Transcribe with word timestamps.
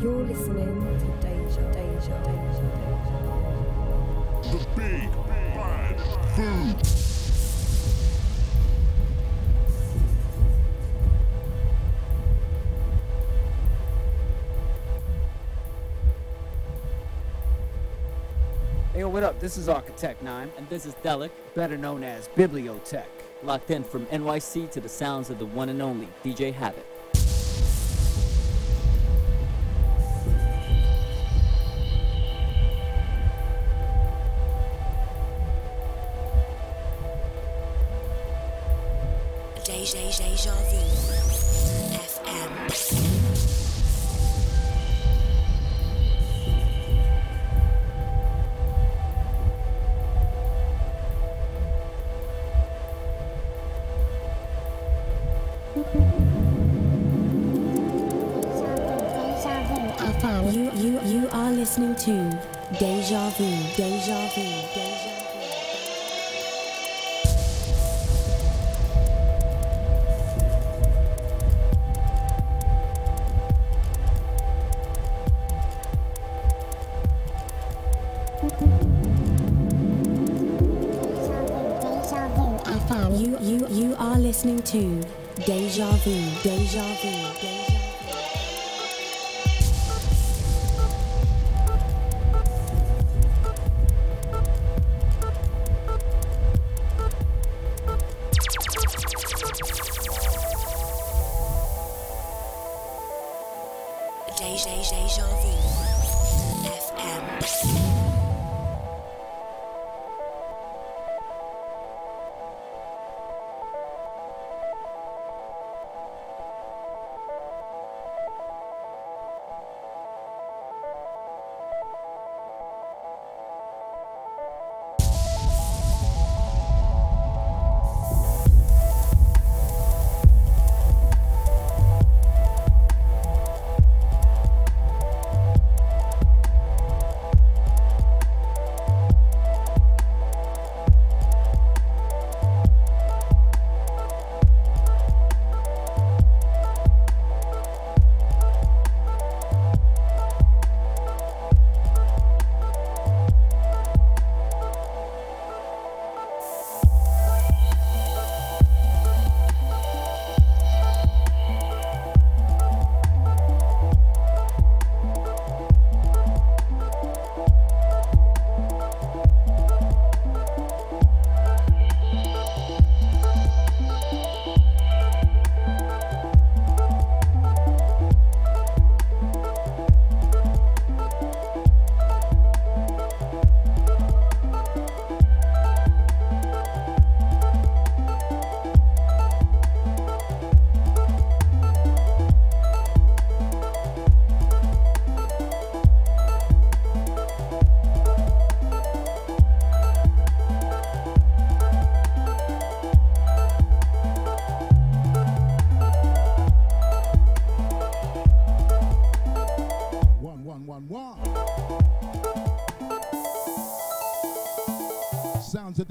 You're 0.00 0.22
listening 0.22 0.98
to 1.00 1.06
Deja, 1.20 1.62
Deja, 1.72 2.14
Deja, 2.22 2.66
Deja. 2.70 3.18
The 4.52 4.58
big 4.76 5.10
bad 5.26 5.96
food. 6.36 6.76
Hey, 18.92 19.00
yo, 19.00 19.08
what 19.08 19.24
up? 19.24 19.40
This 19.40 19.56
is 19.56 19.68
Architect 19.68 20.22
9, 20.22 20.50
And 20.56 20.68
this 20.68 20.86
is 20.86 20.94
Delic, 21.02 21.30
better 21.56 21.76
known 21.76 22.04
as 22.04 22.28
Bibliotech. 22.36 23.06
locked 23.42 23.72
in 23.72 23.82
from 23.82 24.06
NYC 24.06 24.70
to 24.70 24.80
the 24.80 24.88
sounds 24.88 25.28
of 25.28 25.40
the 25.40 25.46
one 25.46 25.68
and 25.68 25.82
only 25.82 26.08
DJ 26.24 26.52
Havoc. 26.52 26.86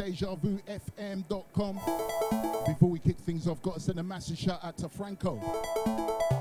Sounds 0.08 0.24
of 0.24 0.42
deja 0.42 0.58
vu 0.58 0.60
fm.com. 0.68 1.76
Before 2.66 2.90
we 2.90 3.00
kick 3.00 3.18
things 3.18 3.46
off, 3.46 3.62
got 3.62 3.74
to 3.74 3.80
send 3.82 4.00
a 4.00 4.04
massive 4.04 4.38
shout 4.38 4.64
out 4.64 4.78
to 4.78 4.88
Franco, 4.88 5.38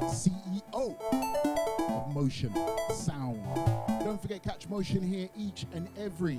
CEO 0.02 0.96
of 1.90 2.14
Motion 2.14 2.52
Sound. 2.94 3.42
Don't 4.04 4.22
forget, 4.22 4.42
catch 4.44 4.68
Motion 4.68 5.02
here 5.02 5.28
each 5.36 5.66
and 5.74 5.88
every 5.98 6.38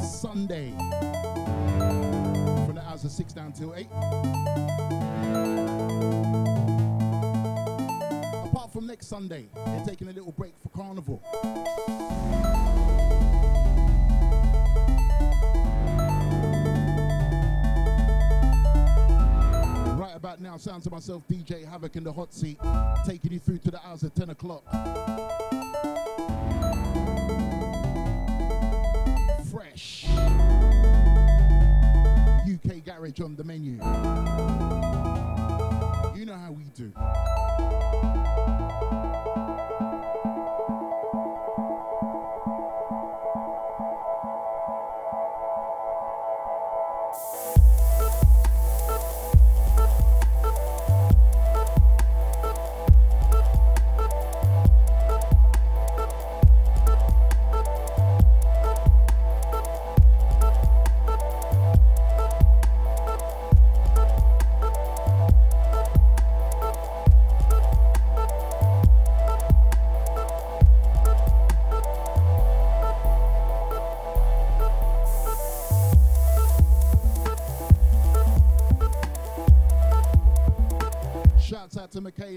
Sunday 0.00 0.70
from 2.66 2.76
the 2.76 2.82
hours 2.86 3.04
of 3.04 3.10
6 3.10 3.32
down 3.32 3.52
till 3.52 3.74
8. 3.74 3.88
Apart 8.50 8.72
from 8.72 8.86
next 8.86 9.08
Sunday, 9.08 9.48
they're 9.52 9.84
taking 9.84 10.08
a 10.08 10.12
little 10.12 10.32
break 10.32 10.54
for 10.62 10.68
Carnival. 10.68 11.20
Right 20.34 20.42
now, 20.42 20.56
sounds 20.56 20.84
of 20.84 20.90
myself, 20.90 21.22
DJ 21.30 21.64
Havoc 21.64 21.94
in 21.94 22.02
the 22.02 22.12
hot 22.12 22.34
seat, 22.34 22.58
taking 23.06 23.30
you 23.30 23.38
through 23.38 23.58
to 23.58 23.70
the 23.70 23.78
hours 23.86 24.02
of 24.02 24.12
10 24.16 24.30
o'clock. 24.30 24.64
Fresh. 29.48 30.06
UK 32.52 32.84
Garage 32.84 33.20
on 33.20 33.36
the 33.36 33.44
menu. 33.44 33.74
You 36.18 36.26
know 36.26 36.34
how 36.34 36.50
we 36.50 36.64
do. 36.74 36.92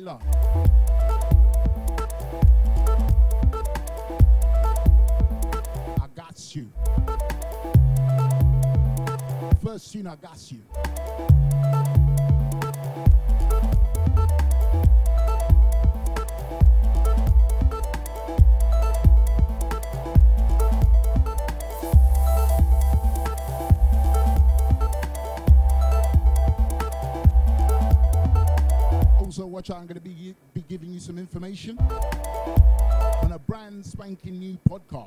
Michaela. 0.08 0.20
I 6.02 6.08
got 6.16 6.56
you. 6.56 6.72
First 9.64 9.92
tune, 9.92 10.08
I 10.08 10.16
got 10.16 10.52
you. 10.52 10.62
Information 31.38 31.78
on 33.22 33.32
a 33.32 33.38
brand 33.38 33.86
spanking 33.86 34.40
new 34.40 34.58
podcast 34.68 35.07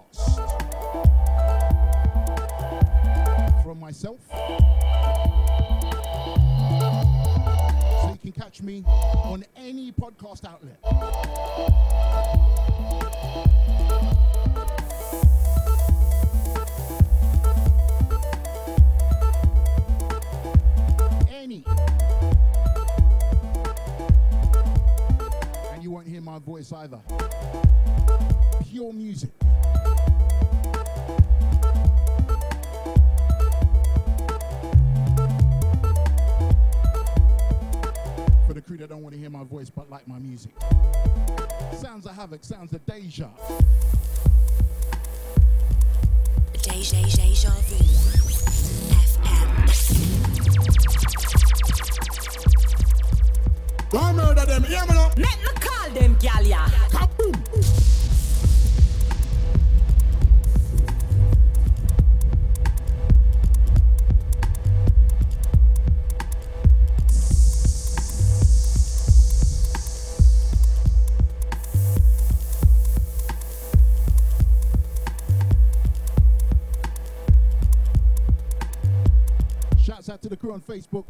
crew 80.51 80.55
on 80.55 80.61
Facebook. 80.61 81.05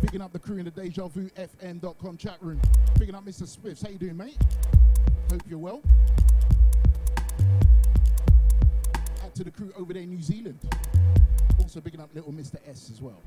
Picking 0.00 0.20
up 0.20 0.32
the 0.32 0.38
crew 0.38 0.58
in 0.58 0.64
the 0.64 0.70
Deja 0.70 1.06
Vu 1.06 1.28
FM.com 1.30 2.16
chat 2.16 2.38
room. 2.40 2.60
Picking 2.98 3.14
up 3.14 3.24
Mr. 3.24 3.46
Swift. 3.46 3.82
How 3.82 3.90
you 3.90 3.98
doing, 3.98 4.16
mate? 4.16 4.36
Hope 5.30 5.42
you're 5.48 5.58
well. 5.58 5.80
Out 9.22 9.34
to 9.36 9.44
the 9.44 9.50
crew 9.50 9.72
over 9.76 9.92
there 9.92 10.02
in 10.02 10.10
New 10.10 10.22
Zealand. 10.22 10.58
Also 11.60 11.80
picking 11.80 12.00
up 12.00 12.10
little 12.14 12.32
Mr. 12.32 12.56
S 12.66 12.90
as 12.90 13.00
well. 13.00 13.22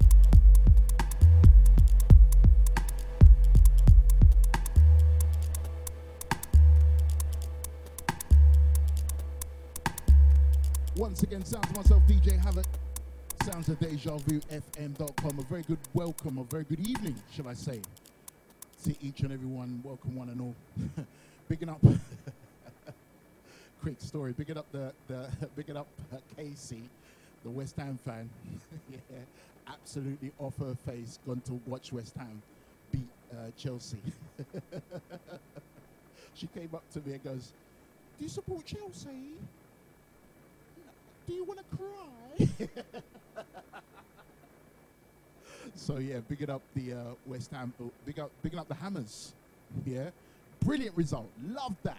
Once 10.97 11.23
again, 11.23 11.43
sounds 11.45 11.67
to 11.67 11.75
myself, 11.75 12.03
DJ 12.07 12.37
Havoc. 12.37 12.65
Sounds 13.45 13.69
of 13.69 13.79
Deja 13.79 14.17
Vu 14.17 14.39
FM.com. 14.49 15.37
A 15.37 15.43
very 15.43 15.61
good 15.61 15.77
welcome, 15.93 16.39
a 16.39 16.43
very 16.45 16.63
good 16.63 16.79
evening, 16.79 17.15
shall 17.31 17.47
I 17.47 17.53
say, 17.53 17.79
to 18.83 18.95
each 19.03 19.19
and 19.19 19.31
every 19.31 19.45
one. 19.45 19.81
Welcome, 19.83 20.15
one 20.15 20.29
and 20.29 20.41
all. 20.41 20.55
Bigging 21.47 21.69
up. 21.69 21.79
Quick 23.83 23.97
story. 23.99 24.33
Bigging 24.33 24.57
up 24.57 24.65
the, 24.71 24.91
the 25.07 25.29
bigging 25.55 25.77
up 25.77 25.85
uh, 26.11 26.17
Casey, 26.35 26.89
the 27.43 27.51
West 27.51 27.75
Ham 27.77 27.99
fan. 28.03 28.27
yeah, 28.91 28.97
absolutely 29.67 30.31
off 30.39 30.57
her 30.57 30.75
face, 30.83 31.19
gone 31.27 31.41
to 31.41 31.61
watch 31.67 31.93
West 31.93 32.15
Ham 32.17 32.41
beat 32.91 33.07
uh, 33.31 33.51
Chelsea. 33.55 33.99
she 36.33 36.47
came 36.47 36.69
up 36.73 36.83
to 36.93 36.99
me 37.01 37.13
and 37.13 37.23
goes, 37.23 37.53
"Do 38.17 38.23
you 38.23 38.29
support 38.29 38.65
Chelsea? 38.65 39.35
Do 41.27 41.33
you 41.33 41.43
want 41.43 41.59
to 41.59 41.77
cry?" 41.77 42.71
So 45.73 45.97
yeah, 45.97 46.19
bigging 46.27 46.49
up 46.49 46.61
the 46.75 46.93
uh, 46.93 46.97
West 47.25 47.51
Ham, 47.51 47.73
uh, 47.81 47.85
big 48.05 48.19
up, 48.19 48.31
bigging 48.41 48.59
up 48.59 48.67
the 48.67 48.75
Hammers. 48.75 49.33
Yeah, 49.85 50.09
brilliant 50.63 50.95
result. 50.95 51.29
Love 51.47 51.75
that. 51.83 51.97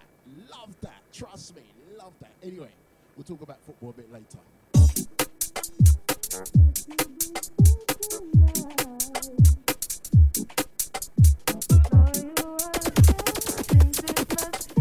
Love 0.50 0.74
that. 0.80 1.02
Trust 1.12 1.56
me, 1.56 1.62
love 1.98 2.12
that. 2.20 2.32
Anyway, 2.42 2.70
we'll 3.16 3.24
talk 3.24 3.42
about 3.42 3.58
football 3.66 3.90
a 3.90 3.92
bit 3.92 4.12
later. 4.12 4.38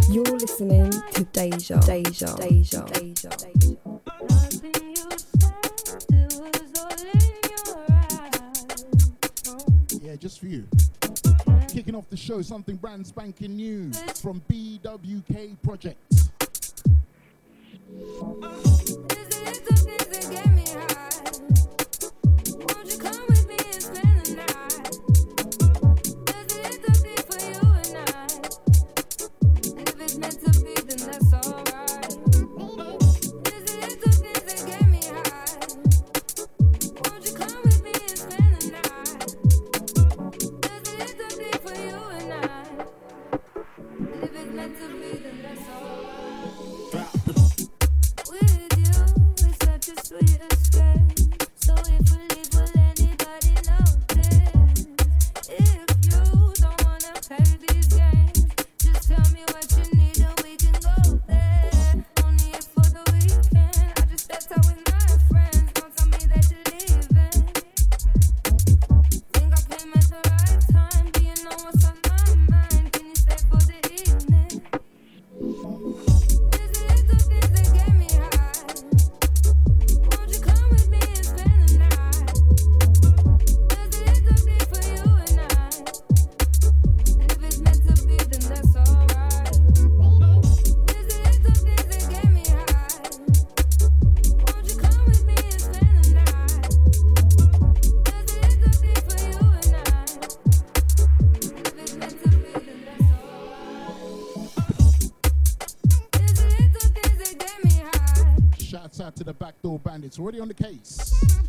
You're 0.09 0.23
listening 0.23 0.91
to 0.91 1.23
Deja, 1.33 1.79
Deja, 1.79 2.35
Deja, 2.37 2.85
Deja, 2.85 3.29
Deja. 3.29 4.04
Yeah, 10.15 10.19
just 10.21 10.39
for 10.39 10.47
you. 10.47 10.65
Kicking 11.67 11.93
off 11.93 12.09
the 12.09 12.15
show, 12.15 12.41
something 12.41 12.77
brand 12.77 13.05
spanking 13.05 13.57
new 13.57 13.91
from 14.21 14.41
BWK 14.49 15.57
Projects. 15.61 16.29
to 109.15 109.23
the 109.23 109.33
backdoor 109.33 109.79
bandits. 109.79 110.19
Already 110.19 110.39
on 110.39 110.47
the 110.47 110.53
case. 110.53 111.44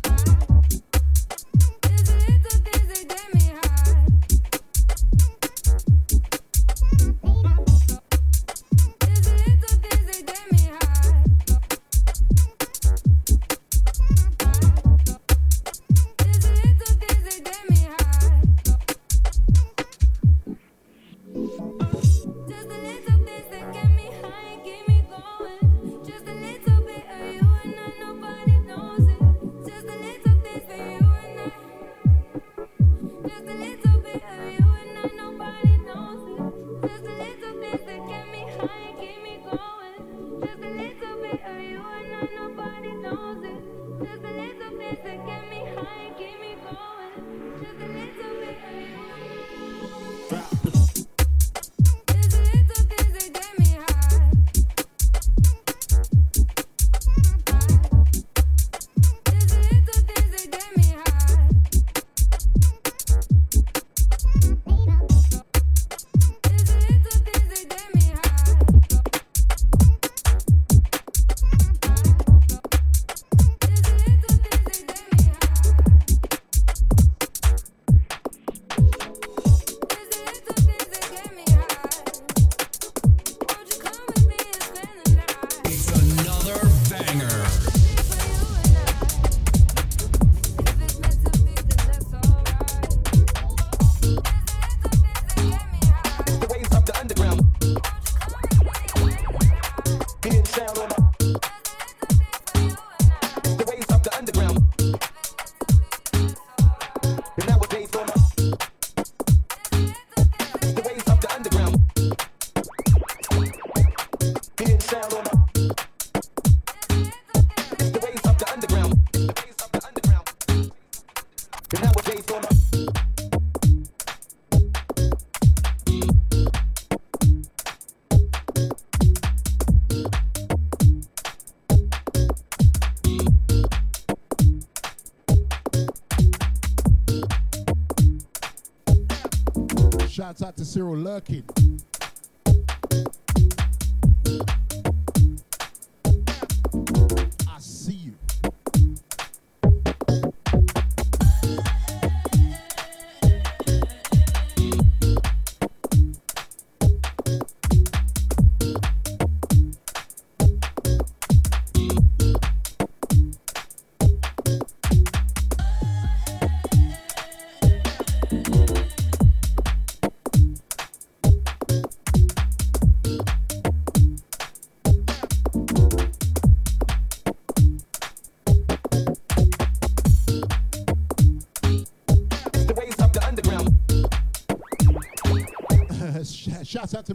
Shouts 140.37 140.49
out 140.49 140.57
to 140.57 140.65
Cyril 140.65 140.95
Lurkin. 140.97 141.56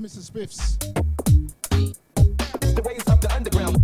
Mr. 0.02 0.18
Spiffs. 0.18 0.78
The 1.70 2.82
ways 2.82 3.04
of 3.06 3.20
the 3.20 3.32
underground. 3.32 3.76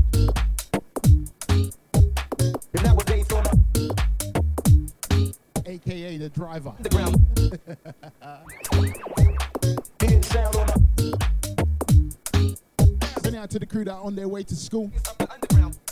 AKA 5.65 6.19
the 6.19 6.29
driver. 6.31 6.73
Sending 13.23 13.41
out 13.41 13.51
to 13.51 13.61
the 13.61 13.67
crew 13.67 13.85
that 13.85 13.93
are 13.93 14.03
on 14.03 14.17
their 14.17 14.27
way 14.27 14.43
to 14.43 14.57
school. 14.57 14.91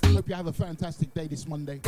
Hope 0.07 0.29
you 0.29 0.35
have 0.35 0.49
a 0.49 0.53
fantastic 0.53 1.15
day 1.15 1.29
this 1.29 1.47
Monday. 1.47 1.81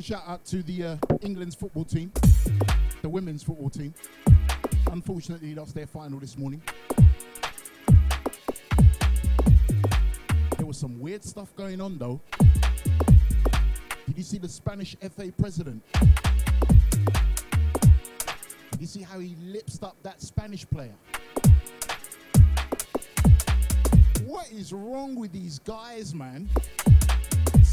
a 0.00 0.02
shout 0.02 0.22
out 0.26 0.42
to 0.46 0.62
the 0.62 0.84
uh, 0.84 0.96
England's 1.20 1.54
football 1.54 1.84
team, 1.84 2.10
the 3.02 3.08
women's 3.08 3.42
football 3.42 3.68
team. 3.68 3.92
Unfortunately, 4.90 5.54
lost 5.54 5.74
their 5.74 5.86
final 5.86 6.18
this 6.18 6.38
morning. 6.38 6.62
There 10.56 10.66
was 10.66 10.78
some 10.78 10.98
weird 10.98 11.22
stuff 11.22 11.54
going 11.54 11.82
on 11.82 11.98
though. 11.98 12.18
Did 14.06 14.16
you 14.16 14.22
see 14.22 14.38
the 14.38 14.48
Spanish 14.48 14.96
FA 15.14 15.30
president? 15.38 15.82
Did 18.70 18.80
you 18.80 18.86
see 18.86 19.02
how 19.02 19.18
he 19.18 19.36
lips 19.42 19.82
up 19.82 19.96
that 20.02 20.22
Spanish 20.22 20.66
player? 20.66 20.94
What 24.24 24.50
is 24.50 24.72
wrong 24.72 25.14
with 25.14 25.32
these 25.32 25.58
guys, 25.58 26.14
man? 26.14 26.48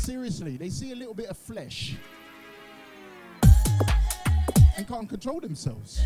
seriously, 0.08 0.56
they 0.56 0.70
see 0.70 0.94
a 0.94 0.96
little 0.96 1.14
bit 1.14 1.28
of 1.28 1.38
flesh 1.38 1.98
and 4.78 4.88
can't 4.88 5.10
control 5.10 5.40
themselves. 5.40 6.04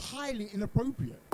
Highly 0.00 0.48
inappropriate. 0.54 1.33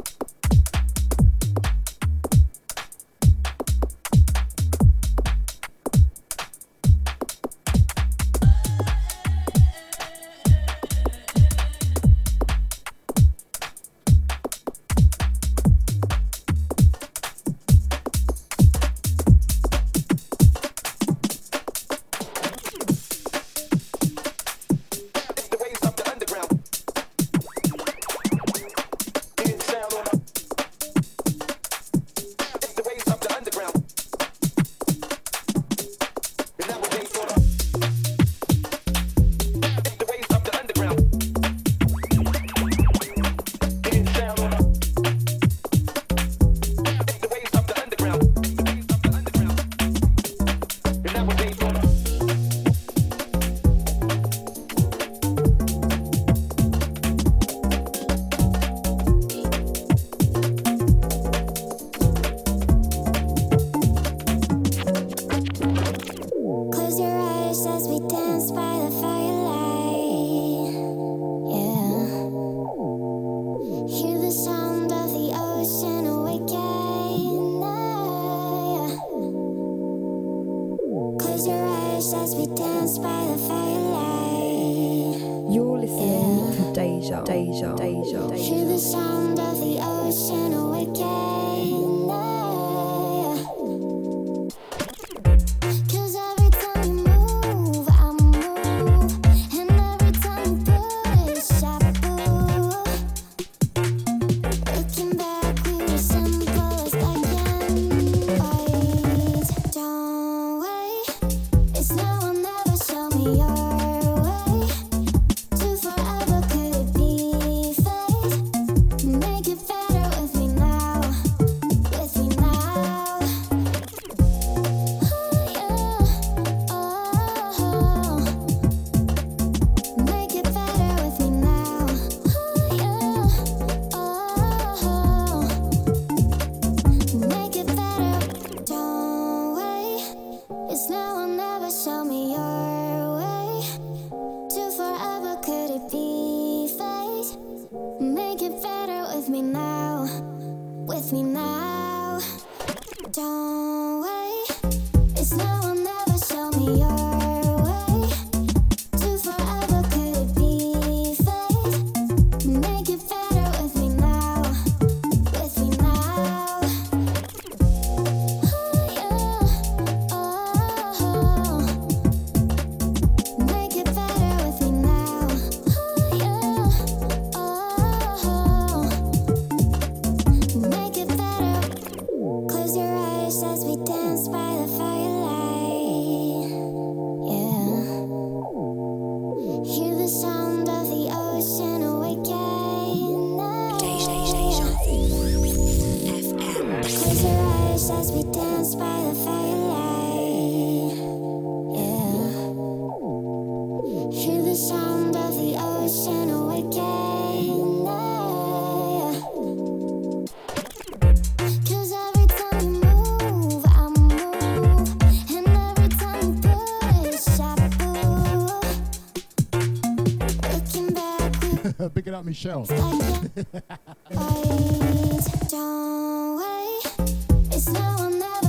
about 222.20 222.26
Michelle. 222.26 222.66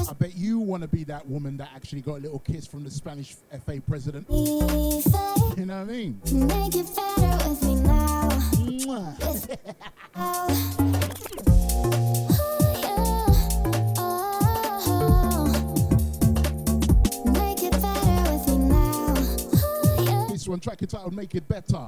I 0.09 0.13
bet 0.19 0.35
you 0.35 0.59
want 0.59 0.83
to 0.83 0.89
be 0.89 1.03
that 1.05 1.27
woman 1.27 1.57
that 1.57 1.69
actually 1.75 2.01
got 2.01 2.15
a 2.15 2.19
little 2.19 2.39
kiss 2.39 2.67
from 2.67 2.83
the 2.83 2.91
Spanish 2.91 3.35
FA 3.65 3.81
president. 3.87 4.27
You 4.29 5.65
know 5.65 5.79
what 5.79 5.81
I 5.81 5.83
mean? 5.85 6.19
Make 6.31 6.75
it 6.75 6.87
better 6.95 7.49
with 7.49 7.63
me 7.63 7.75
now. 7.75 8.29
This 20.29 20.47
one, 20.47 20.59
track 20.59 20.81
entitled 20.81 21.13
Make 21.13 21.35
It 21.35 21.47
Better. 21.47 21.87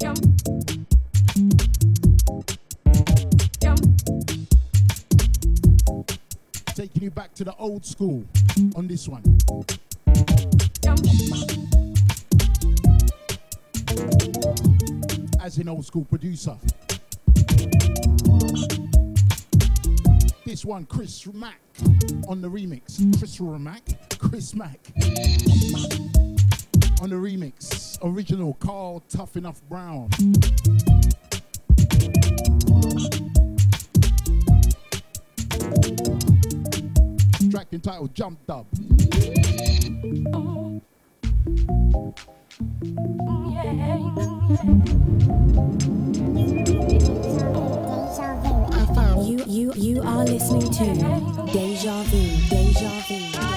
Taking 0.00 0.16
you 7.02 7.10
back 7.10 7.34
to 7.34 7.44
the 7.44 7.54
old 7.58 7.84
school 7.84 8.24
on 8.76 8.88
this 8.88 9.06
one. 9.06 9.22
As 15.38 15.58
an 15.58 15.68
old 15.68 15.84
school 15.84 16.06
producer. 16.06 16.56
This 20.46 20.64
one, 20.64 20.86
Chris 20.86 21.26
Mack 21.34 21.60
on 22.26 22.40
the 22.40 22.48
remix. 22.48 23.18
Chris 23.18 23.38
Mack. 23.38 23.82
Chris 24.18 24.54
Mack. 24.54 24.80
On 27.00 27.08
the 27.08 27.16
remix. 27.16 27.98
Original 28.02 28.52
Carl 28.54 29.02
Tough 29.08 29.34
Enough 29.36 29.62
Brown. 29.70 30.10
Track 37.50 37.68
entitled 37.72 38.14
Jump 38.14 38.38
Dub. 38.46 38.66
You 49.22 49.44
you 49.46 49.72
you 49.74 50.02
are 50.02 50.24
listening 50.24 50.70
to 50.70 50.84
Deja 51.50 52.02
Vu. 52.02 52.48
Deja 52.50 52.88
Vu. 53.08 53.49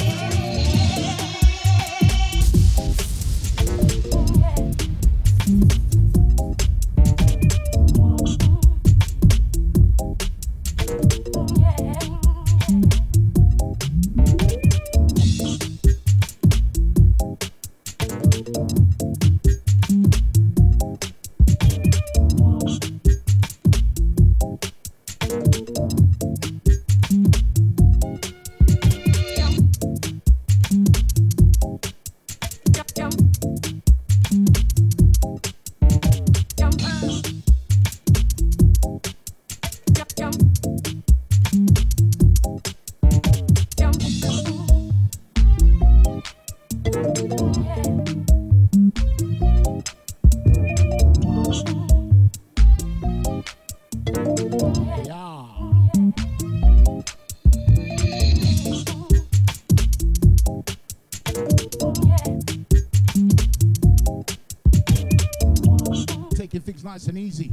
Nice 66.93 67.08
and 67.08 67.17
easy. 67.17 67.49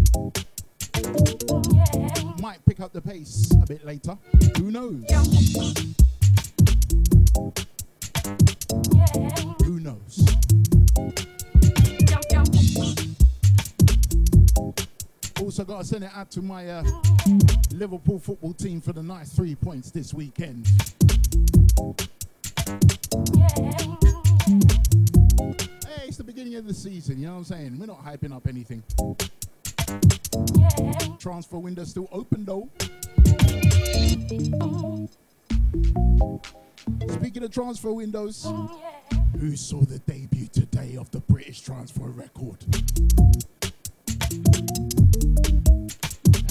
Might 2.42 2.58
pick 2.66 2.78
up 2.80 2.92
the 2.92 3.00
pace 3.00 3.50
a 3.62 3.66
bit 3.66 3.86
later. 3.86 4.18
Who 4.58 4.70
knows? 4.70 5.02
Who 9.64 9.80
knows? 9.80 10.26
Also, 15.40 15.64
got 15.64 15.78
to 15.78 15.84
send 15.84 16.04
it 16.04 16.10
out 16.14 16.30
to 16.32 16.42
my 16.42 16.68
uh, 16.68 16.84
Liverpool 17.72 18.18
football 18.18 18.52
team 18.52 18.82
for 18.82 18.92
the 18.92 19.02
nice 19.02 19.32
three 19.32 19.54
points 19.54 19.90
this 19.90 20.12
weekend. 20.12 20.66
Of 26.60 26.66
the 26.66 26.74
season, 26.74 27.18
you 27.18 27.26
know 27.26 27.32
what 27.32 27.38
I'm 27.38 27.44
saying? 27.44 27.78
We're 27.78 27.86
not 27.86 28.04
hyping 28.04 28.34
up 28.34 28.46
anything. 28.46 28.82
Transfer 31.18 31.58
window 31.58 31.84
still 31.84 32.06
open 32.12 32.44
though. 32.44 32.68
Speaking 37.14 37.42
of 37.44 37.50
transfer 37.50 37.92
windows, 37.92 38.46
who 39.38 39.56
saw 39.56 39.80
the 39.80 40.00
debut 40.00 40.48
today 40.48 40.96
of 40.96 41.10
the 41.10 41.20
British 41.20 41.62
transfer 41.62 42.10
record? 42.10 42.58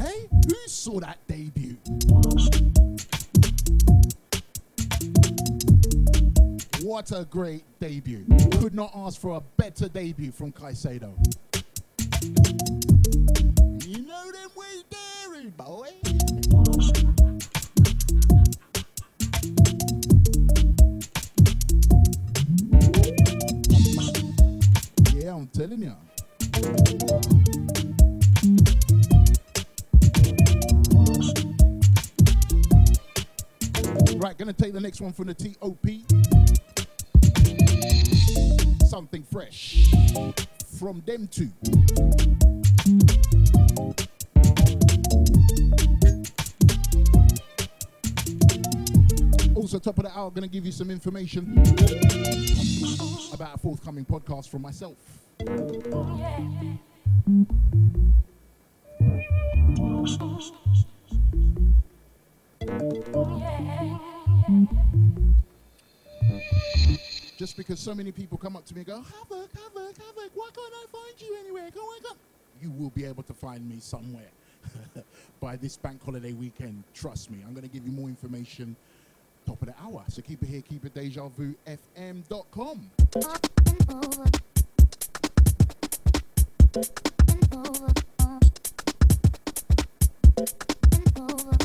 Hey, 0.02 0.28
who 0.48 0.68
saw 0.68 1.00
that 1.00 1.20
debut? 1.28 1.78
What 6.90 7.12
a 7.12 7.24
great 7.24 7.66
debut. 7.80 8.26
Could 8.60 8.74
not 8.74 8.90
ask 8.96 9.22
for 9.22 9.38
a 9.38 9.42
better 9.58 9.88
debut 9.88 10.32
from 10.32 10.52
Caicedo. 10.52 11.14
You 13.86 14.02
know 14.08 14.32
them 14.32 14.50
way 14.56 14.82
daring, 14.90 15.52
boy. 15.52 15.90
Yeah, 25.14 25.36
I'm 25.36 25.48
telling 25.50 25.84
you. 25.84 25.96
Right, 34.18 34.36
gonna 34.40 34.54
take 34.54 34.74
the 34.74 34.82
next 34.82 35.00
one 35.02 35.14
from 35.14 35.28
the 35.28 35.36
TOP. 35.36 36.29
Something 38.88 39.24
fresh 39.24 39.92
from 40.78 41.02
them 41.06 41.28
too. 41.28 41.50
Also, 49.56 49.78
top 49.78 49.98
of 50.00 50.06
the 50.06 50.12
hour, 50.16 50.32
gonna 50.32 50.48
give 50.48 50.66
you 50.66 50.72
some 50.72 50.90
information 50.90 51.52
about 53.34 53.56
a 53.56 53.58
forthcoming 53.58 54.06
podcast 54.06 54.50
from 54.50 54.62
myself. 54.62 54.98
Just 67.40 67.56
because 67.56 67.80
so 67.80 67.96
many 67.96 68.12
people 68.12 68.38
come 68.38 68.58
up 68.58 68.66
to 68.66 68.76
me 68.76 68.82
and 68.82 68.88
go, 68.88 68.96
Havoc, 68.98 69.50
Havoc, 69.54 69.98
Havoc, 69.98 70.30
why 70.34 70.50
can't 70.54 70.74
I 70.74 70.86
find 70.92 71.22
you 71.22 71.38
anywhere? 71.40 71.70
Go 71.74 71.80
on, 71.80 72.02
go. 72.04 72.10
You 72.62 72.70
will 72.72 72.90
be 72.90 73.06
able 73.06 73.24
to 73.24 73.34
find 73.34 73.66
me 73.66 73.78
somewhere 73.80 74.28
by 75.40 75.56
this 75.56 75.78
bank 75.78 76.04
holiday 76.04 76.34
weekend. 76.34 76.84
Trust 76.94 77.32
me. 77.32 77.38
I'm 77.48 77.54
going 77.54 77.66
to 77.66 77.74
give 77.74 77.86
you 77.86 77.94
more 77.94 78.10
information 78.10 78.76
top 79.46 79.62
of 79.62 79.70
the 79.70 79.76
hour. 79.82 80.04
So 80.10 80.22
keep 80.22 80.44
it 80.44 80.50
here, 80.50 80.62
keep 80.62 80.84
it 80.84 80.94
deja 80.94 81.30
vu 81.30 81.56
fm.com. 81.66 82.92
It's 90.42 91.59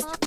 banger. 0.00 0.23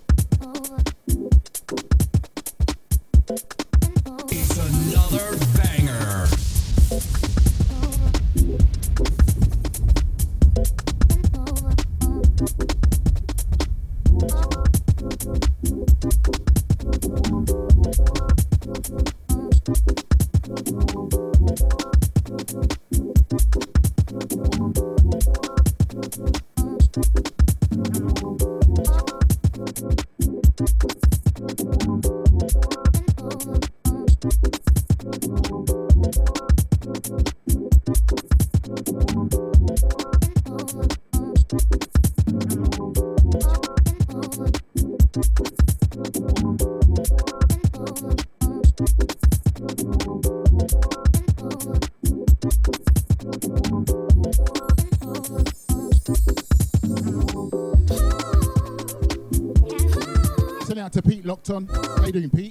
To 61.47 61.53
Pete 61.53 61.57
locked 61.59 61.71
on. 61.71 61.97
How 61.97 62.05
you 62.05 62.11
doing, 62.11 62.29
Pete? 62.29 62.46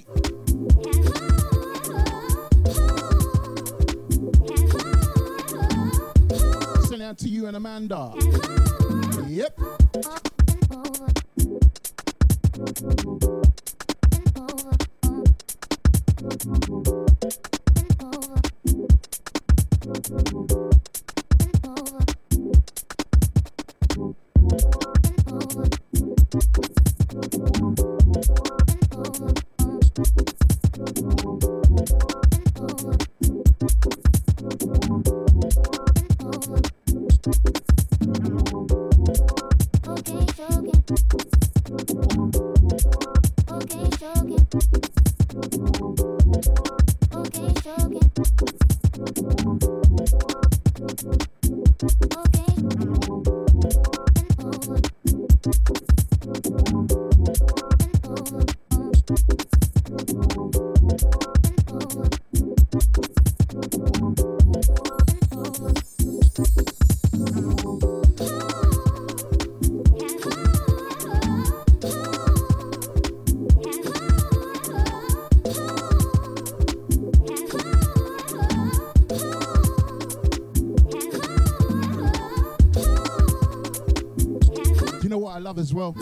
Love 85.47 85.59
as 85.59 85.73
well? 85.73 85.95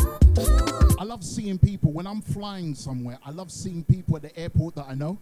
I 0.98 1.04
love 1.04 1.24
seeing 1.24 1.60
people 1.60 1.92
when 1.92 2.08
I'm 2.08 2.20
flying 2.20 2.74
somewhere. 2.74 3.20
I 3.24 3.30
love 3.30 3.52
seeing 3.52 3.84
people 3.84 4.16
at 4.16 4.24
the 4.24 4.36
airport 4.40 4.74
that 4.74 4.88
I 4.90 4.96
know. 4.96 5.20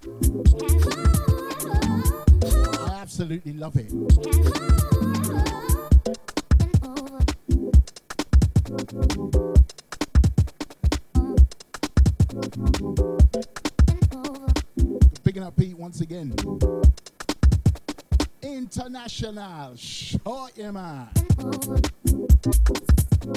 I 2.90 3.02
absolutely 3.02 3.52
love 3.52 3.76
it. 3.76 3.92
Picking 15.26 15.44
up 15.44 15.58
Pete 15.58 15.78
once 15.78 16.00
again. 16.00 16.34
International. 18.42 19.76
Short 19.76 20.54
yeah, 20.56 20.72
man. 20.72 21.10
Now, 23.26 23.32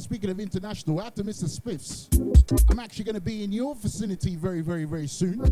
speaking 0.00 0.28
of 0.28 0.38
international, 0.38 1.00
after 1.00 1.22
Mr. 1.24 1.48
Spiffs, 1.48 2.08
I'm 2.70 2.78
actually 2.78 3.04
going 3.04 3.14
to 3.14 3.22
be 3.22 3.42
in 3.42 3.52
your 3.52 3.74
vicinity 3.74 4.36
very, 4.36 4.60
very, 4.60 4.84
very 4.84 5.06
soon. 5.06 5.48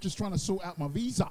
Just 0.00 0.18
trying 0.18 0.32
to 0.32 0.38
sort 0.38 0.64
out 0.64 0.76
my 0.76 0.88
visa. 0.88 1.30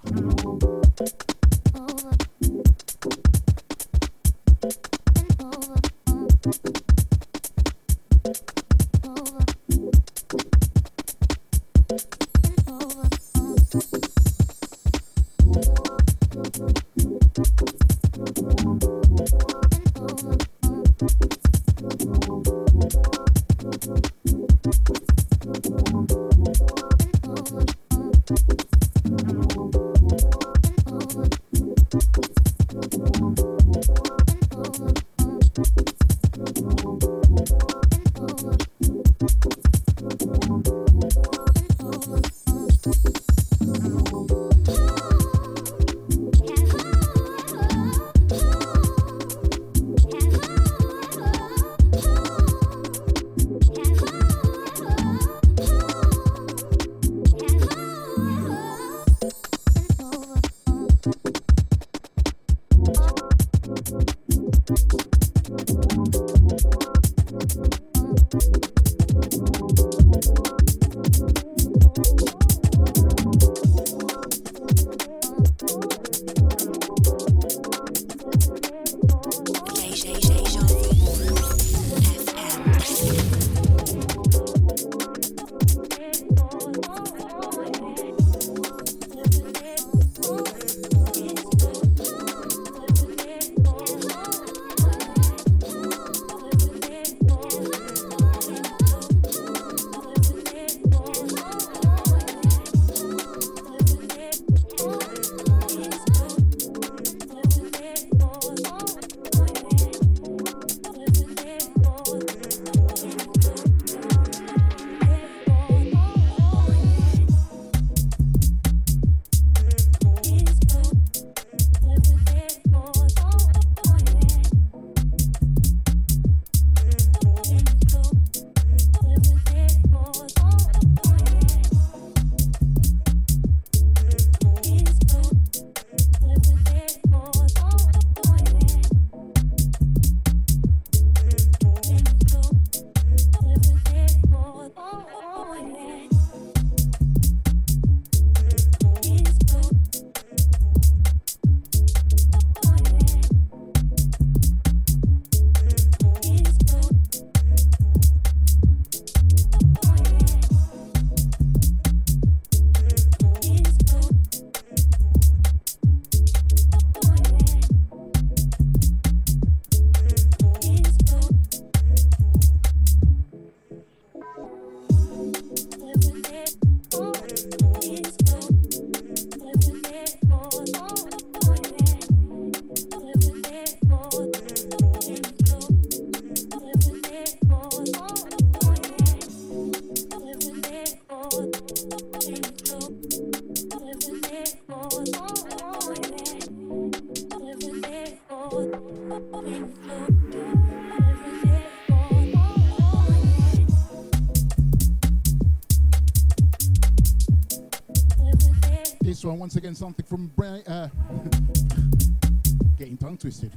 Twisted. 213.27 213.51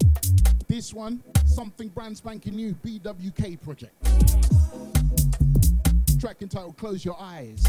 This 0.67 0.93
one, 0.93 1.23
something 1.47 1.91
brand 1.91 2.17
spanking 2.17 2.57
new, 2.57 2.75
BWK 2.85 3.61
project. 3.61 3.95
Track 6.19 6.43
entitled 6.43 6.77
"Close 6.77 7.05
Your 7.05 7.17
Eyes." 7.21 7.63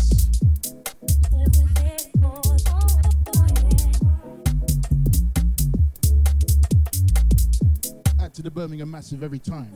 Add 8.19 8.33
to 8.33 8.41
the 8.41 8.49
Birmingham 8.51 8.89
Massive 8.89 9.21
every 9.21 9.37
time. 9.37 9.71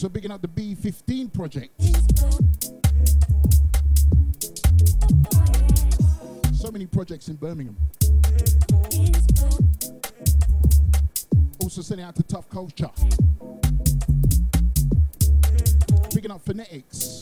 Also 0.00 0.08
bigging 0.08 0.30
up 0.30 0.40
the 0.40 0.48
B15 0.48 1.30
project. 1.30 1.78
So 6.56 6.70
many 6.70 6.86
projects 6.86 7.28
in 7.28 7.36
Birmingham. 7.36 7.76
Also 11.62 11.82
sending 11.82 12.06
out 12.06 12.14
to 12.14 12.22
Tough 12.22 12.48
Culture. 12.48 12.88
Picking 16.14 16.30
up 16.30 16.40
Phonetics. 16.46 17.20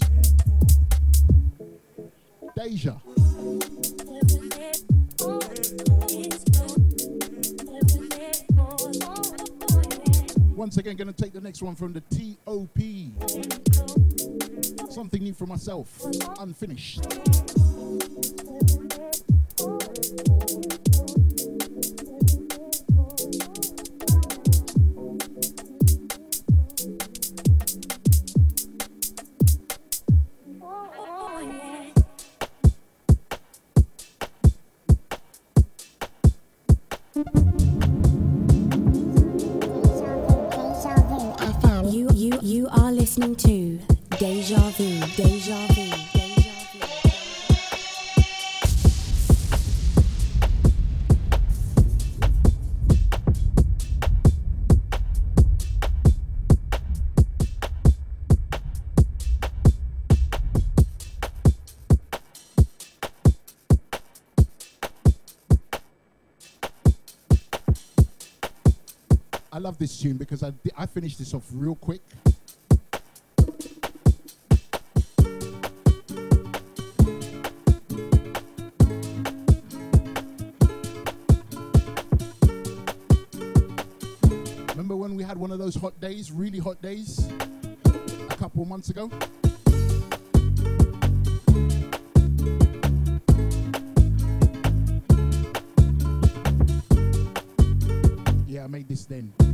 Deja. 2.56 2.94
Once 10.58 10.76
again, 10.76 10.96
gonna 10.96 11.12
take 11.12 11.32
the 11.32 11.40
next 11.40 11.62
one 11.62 11.76
from 11.76 11.92
the 11.92 12.00
TOP. 12.00 12.80
Something 14.90 15.22
new 15.22 15.32
for 15.32 15.46
myself. 15.46 16.04
Unfinished. 16.40 16.98
You 42.40 42.68
are 42.70 42.92
listening 42.92 43.34
to 43.36 43.78
Deja 44.18 44.70
Vu. 44.70 45.00
Deja 45.16 45.66
Vu. 45.68 45.90
Deja 46.12 46.46
Vu. 46.46 46.78
I 69.50 69.60
love 69.60 69.76
this 69.76 70.00
tune 70.00 70.16
because 70.16 70.44
I, 70.44 70.52
I 70.76 70.86
finished 70.86 71.18
this 71.18 71.34
off 71.34 71.42
real 71.52 71.74
quick. 71.74 72.00
Those 85.68 85.82
hot 85.82 86.00
days, 86.00 86.32
really 86.32 86.58
hot 86.58 86.80
days, 86.80 87.28
a 88.30 88.36
couple 88.36 88.64
months 88.64 88.88
ago? 88.88 89.10
Yeah, 98.46 98.64
I 98.64 98.68
made 98.68 98.88
this 98.88 99.04
then. 99.04 99.47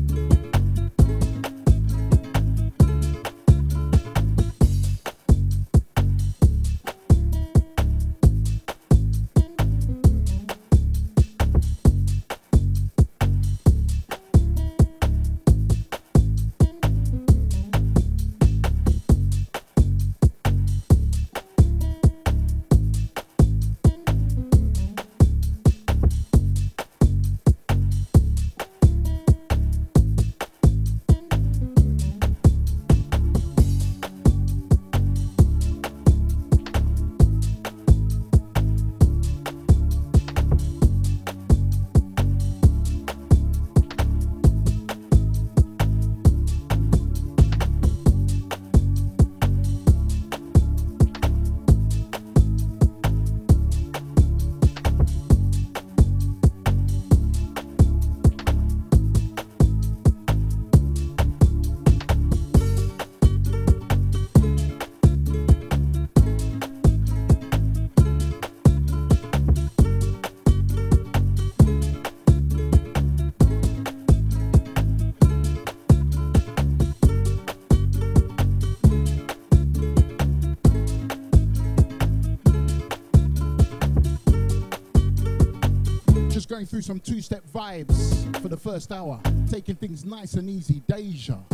Going 86.54 86.66
through 86.66 86.82
some 86.82 87.00
two 87.00 87.20
step 87.20 87.42
vibes 87.52 88.40
for 88.40 88.46
the 88.46 88.56
first 88.56 88.92
hour, 88.92 89.20
taking 89.50 89.74
things 89.74 90.04
nice 90.04 90.34
and 90.34 90.48
easy. 90.48 90.80
Deja. 90.86 91.53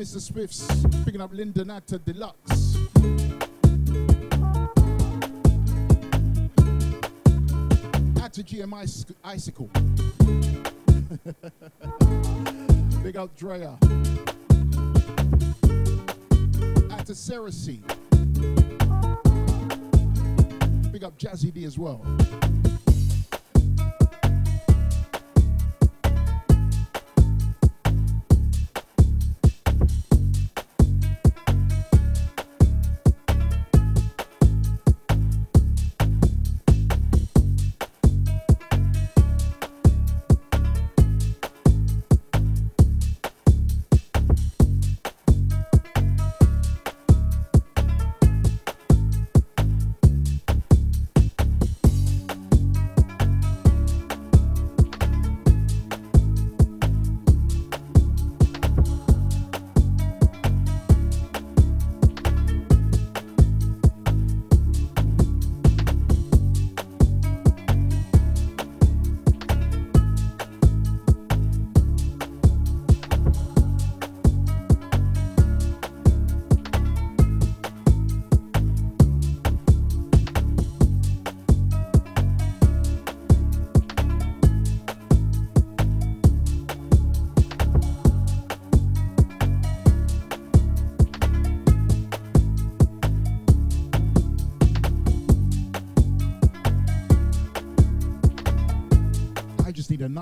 Mr. 0.00 0.18
Swifts. 0.18 0.66
Picking 1.04 1.20
up 1.20 1.30
Linda 1.30 1.62
Nata 1.62 1.98
Deluxe. 1.98 2.76
Out 8.18 8.32
to 8.32 8.42
GMI 8.42 9.14
Icicle. 9.22 9.68
Big 13.02 13.18
up 13.18 13.36
Drea. 13.36 13.76
Out 16.90 17.04
to 17.04 17.12
Cersei. 17.12 17.82
Big 20.90 21.04
up 21.04 21.18
Jazzy 21.18 21.52
D 21.52 21.64
as 21.64 21.78
well. 21.78 22.02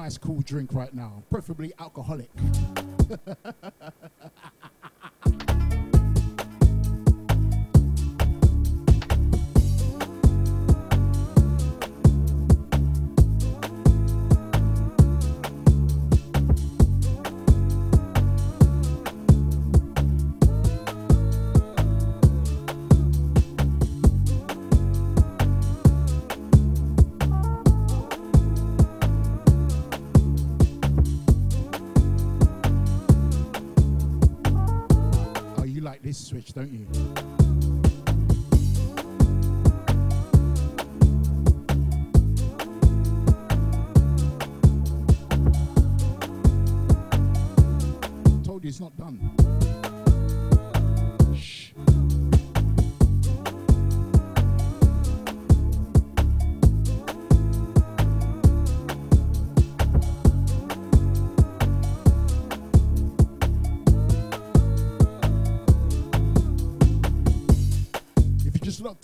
Nice 0.08 0.16
cool 0.16 0.40
drink 0.40 0.72
right 0.72 0.94
now, 0.94 1.22
preferably 1.28 1.70
alcoholic. 1.78 2.30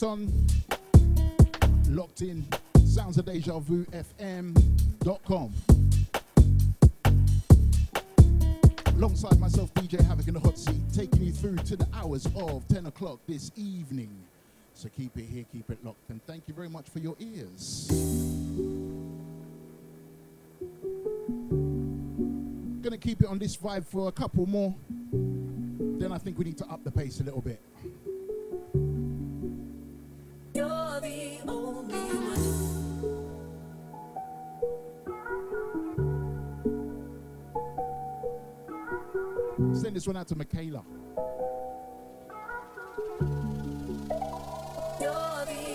on, 0.05 0.47
locked 1.89 2.21
in, 2.21 2.45
sounds 2.87 3.17
of 3.17 3.25
deja 3.25 3.59
vu 3.59 3.85
fm.com. 3.87 5.53
Alongside 8.87 9.41
myself, 9.41 9.73
DJ 9.75 10.05
Havoc 10.07 10.29
in 10.29 10.35
the 10.35 10.41
hot 10.41 10.59
seat, 10.59 10.81
taking 10.95 11.23
you 11.23 11.33
through 11.33 11.57
to 11.57 11.77
the 11.77 11.89
hours 11.95 12.27
of 12.37 12.67
10 12.69 12.87
o'clock 12.87 13.19
this 13.27 13.51
evening. 13.57 14.11
So 14.75 14.89
keep 14.89 15.17
it 15.17 15.25
here, 15.25 15.45
keep 15.51 15.71
it 15.71 15.79
locked, 15.85 16.11
and 16.11 16.25
thank 16.27 16.49
you 16.49 16.55
very 16.55 16.69
much 16.69 16.89
for 16.91 16.99
your 16.99 17.17
ears. 17.19 17.89
Gonna 22.83 22.99
keep 22.99 23.23
it 23.23 23.27
on 23.27 23.39
this 23.39 23.57
vibe 23.57 23.87
for 23.87 24.09
a 24.09 24.13
couple 24.13 24.47
more. 24.47 24.75
Then 25.13 26.13
I 26.13 26.19
think 26.19 26.39
we 26.39 26.45
need 26.45 26.59
to 26.59 26.67
up 26.67 26.85
the 26.85 26.91
pace 26.91 27.21
a 27.21 27.25
little 27.25 27.41
bit. 27.41 27.61
Send 39.75 39.97
this 39.97 40.07
one 40.07 40.17
out 40.17 40.29
to 40.29 40.37
Michaela. 40.37 40.85
You're 45.01 45.45
the 45.47 45.75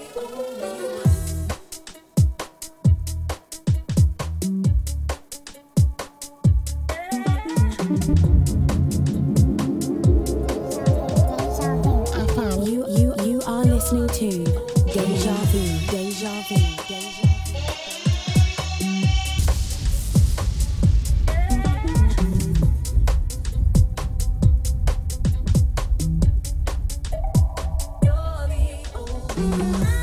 only 29.40 29.58
one. 29.58 29.99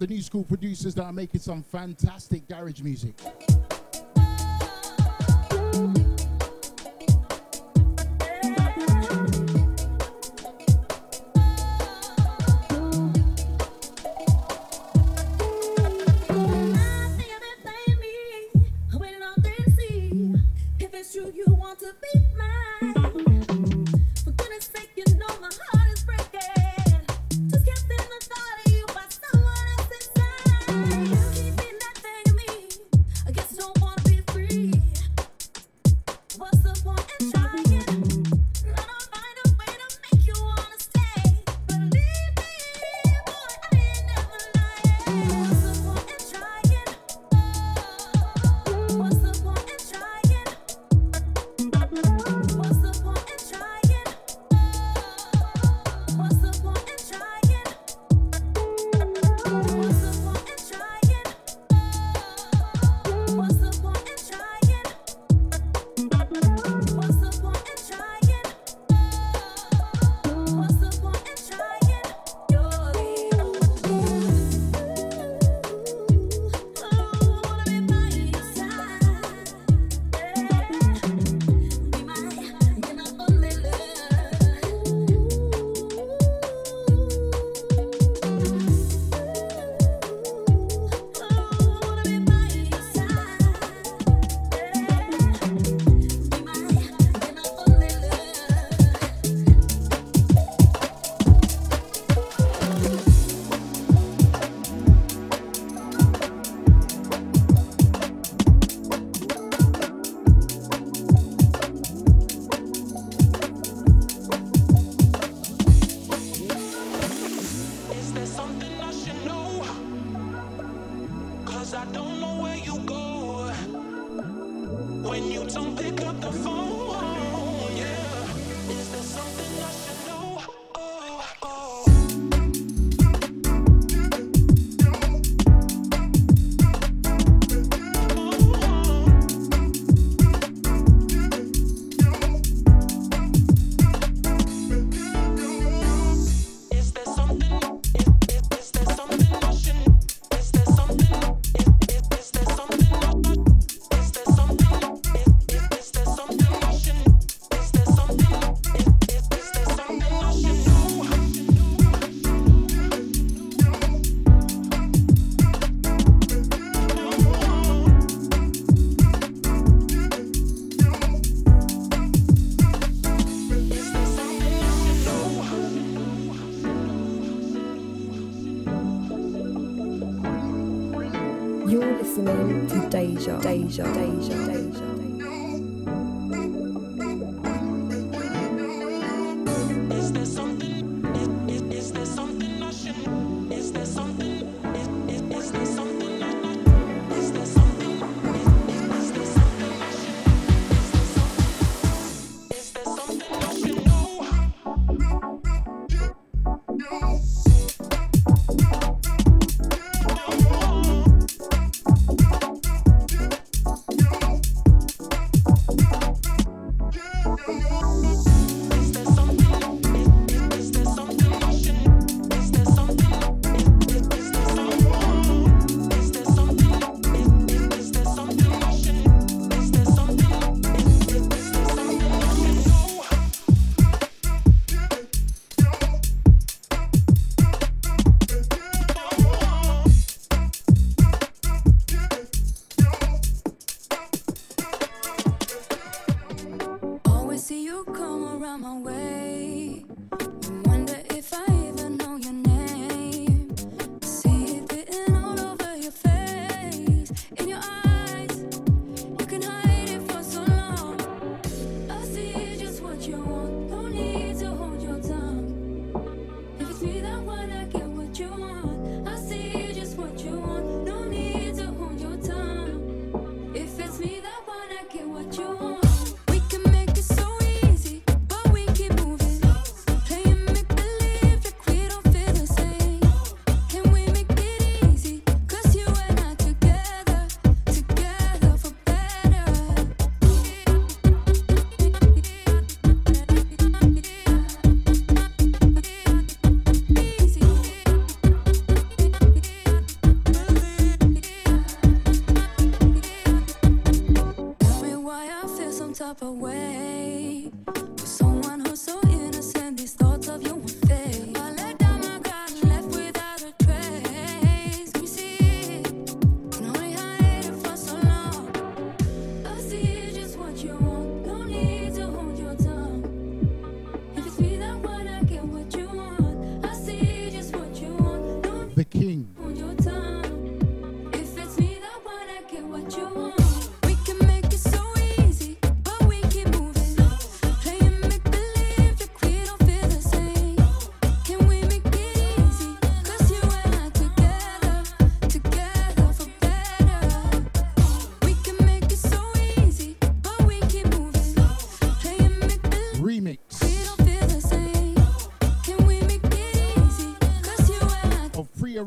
the 0.00 0.06
new 0.06 0.22
school 0.22 0.44
producers 0.44 0.94
that 0.94 1.04
are 1.04 1.12
making 1.12 1.42
some 1.42 1.62
fantastic 1.62 2.48
garage 2.48 2.80
music. 2.80 3.14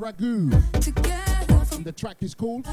Ragu. 0.04 0.52
And 1.78 1.86
the 1.86 1.94
track 1.94 2.18
is 2.20 2.36
called. 2.36 2.68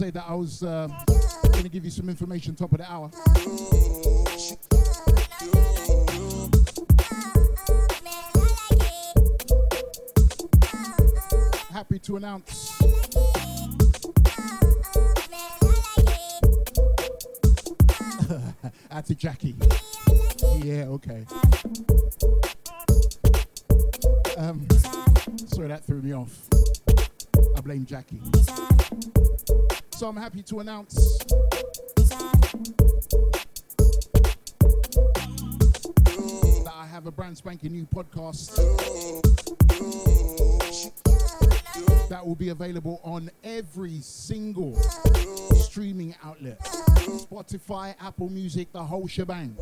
Say 0.00 0.08
that 0.08 0.24
I 0.26 0.34
was 0.34 0.62
uh, 0.62 0.88
going 1.52 1.62
to 1.62 1.68
give 1.68 1.84
you 1.84 1.90
some 1.90 2.08
information 2.08 2.54
top 2.54 2.72
of 2.72 2.78
the 2.78 2.90
hour. 2.90 3.10
Happy 11.70 11.98
to 11.98 12.16
announce 12.16 12.80
Auntie 18.90 19.14
Jackie. 19.16 19.54
Yeah, 20.64 20.86
okay. 20.88 21.26
Um, 24.38 24.66
sorry, 25.46 25.68
that 25.68 25.84
threw 25.86 26.00
me 26.00 26.14
off. 26.14 26.48
I 27.54 27.60
blame 27.60 27.84
Jackie. 27.84 28.22
So 30.00 30.08
I'm 30.08 30.16
happy 30.16 30.42
to 30.44 30.60
announce. 30.60 31.18
That 36.64 36.72
I 36.74 36.86
have 36.86 37.06
a 37.06 37.10
brand 37.10 37.36
spanking 37.36 37.72
new 37.72 37.84
podcast. 37.84 38.56
That 42.08 42.26
will 42.26 42.34
be 42.34 42.48
available 42.48 43.02
on 43.04 43.30
every 43.44 44.00
single 44.00 44.74
streaming 45.52 46.14
outlet. 46.24 46.58
Spotify, 46.60 47.94
Apple 48.00 48.30
Music, 48.30 48.72
the 48.72 48.82
whole 48.82 49.06
shebang. 49.06 49.54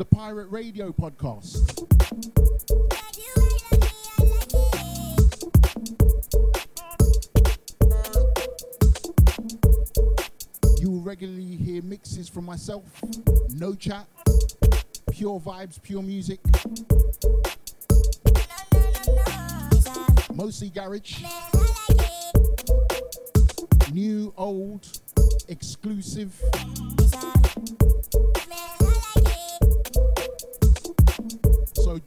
The 0.00 0.04
Pirate 0.06 0.46
Radio 0.50 0.92
Podcast. 0.92 1.78
You 10.80 10.90
will 10.90 11.02
regularly 11.02 11.44
hear 11.44 11.82
mixes 11.82 12.30
from 12.30 12.46
myself, 12.46 12.84
no 13.50 13.74
chat, 13.74 14.06
pure 15.10 15.38
vibes, 15.38 15.82
pure 15.82 16.00
music. 16.00 16.40
Mostly 20.34 20.70
garage. 20.70 21.22
New, 23.92 24.32
old, 24.38 24.88
exclusive. 25.48 26.42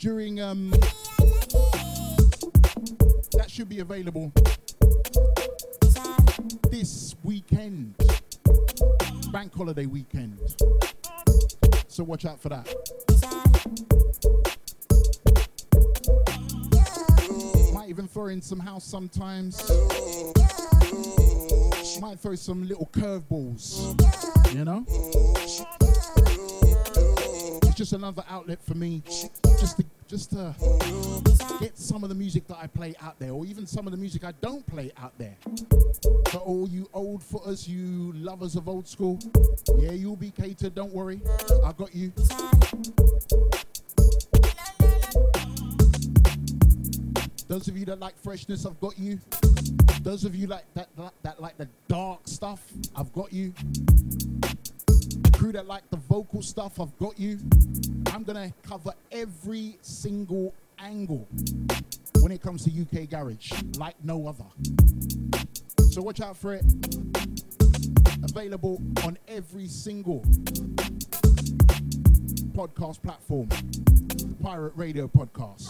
During 0.03 0.41
um 0.41 0.69
that 3.31 3.45
should 3.47 3.69
be 3.69 3.79
available 3.79 4.33
this 6.69 7.15
weekend. 7.23 7.95
Bank 9.31 9.55
holiday 9.55 9.85
weekend. 9.85 10.37
So 11.87 12.03
watch 12.03 12.25
out 12.25 12.41
for 12.41 12.49
that. 12.49 12.67
Might 17.73 17.87
even 17.87 18.05
throw 18.09 18.27
in 18.27 18.41
some 18.41 18.59
house 18.59 18.83
sometimes. 18.83 19.57
Might 22.01 22.19
throw 22.19 22.35
some 22.35 22.67
little 22.67 22.89
curveballs. 22.91 23.95
You 24.53 24.65
know? 24.65 24.83
It's 27.73 27.79
just 27.79 27.93
another 27.93 28.23
outlet 28.29 28.61
for 28.61 28.75
me, 28.75 29.01
just 29.59 29.77
to 29.77 29.82
just 30.14 30.30
to 30.30 30.53
get 31.59 31.76
some 31.76 32.03
of 32.03 32.09
the 32.09 32.14
music 32.14 32.45
that 32.45 32.57
I 32.61 32.68
play 32.68 32.93
out 33.01 33.18
there, 33.18 33.32
or 33.32 33.47
even 33.47 33.66
some 33.66 33.88
of 33.88 33.91
the 33.91 33.97
music 33.97 34.24
I 34.24 34.32
don't 34.41 34.64
play 34.68 34.91
out 34.95 35.11
there. 35.18 35.36
For 36.30 36.38
all 36.38 36.70
you 36.70 36.88
old 36.93 37.24
footers, 37.24 37.68
you 37.68 38.14
lovers 38.14 38.55
of 38.55 38.70
old 38.70 38.88
school, 38.88 39.18
yeah, 39.80 39.93
you'll 39.93 40.16
be 40.16 40.30
catered. 40.30 40.76
Don't 40.76 40.93
worry, 40.93 41.20
I've 41.66 41.78
got 41.78 41.95
you. 41.95 42.14
Those 47.47 47.68
of 47.68 47.76
you 47.76 47.86
that 47.86 47.99
like 47.99 48.16
freshness, 48.20 48.68
I've 48.68 48.80
got 48.80 48.99
you. 48.99 49.20
Those 50.03 50.26
of 50.26 50.36
you 50.36 50.45
like 50.45 50.72
that, 50.76 50.89
that, 50.95 51.14
that 51.24 51.41
like 51.41 51.57
the 51.57 51.68
dark 51.88 52.20
stuff, 52.26 52.61
I've 52.95 53.11
got 53.14 53.34
you. 53.34 53.51
Crew 55.43 55.51
that 55.51 55.67
like 55.67 55.83
the 55.89 55.97
vocal 55.97 56.41
stuff, 56.41 56.79
I've 56.79 56.97
got 56.99 57.19
you. 57.19 57.37
I'm 58.13 58.23
gonna 58.23 58.53
cover 58.65 58.93
every 59.11 59.77
single 59.81 60.53
angle 60.79 61.27
when 62.21 62.31
it 62.31 62.41
comes 62.41 62.63
to 62.63 62.71
UK 62.71 63.09
garage, 63.09 63.51
like 63.77 63.95
no 64.05 64.25
other. 64.25 64.45
So 65.91 66.01
watch 66.01 66.21
out 66.21 66.37
for 66.37 66.53
it. 66.53 66.63
Available 68.23 68.81
on 69.03 69.17
every 69.27 69.67
single 69.67 70.21
podcast 72.53 73.01
platform. 73.01 73.49
Pirate 74.41 74.71
Radio 74.77 75.09
Podcast. 75.09 75.69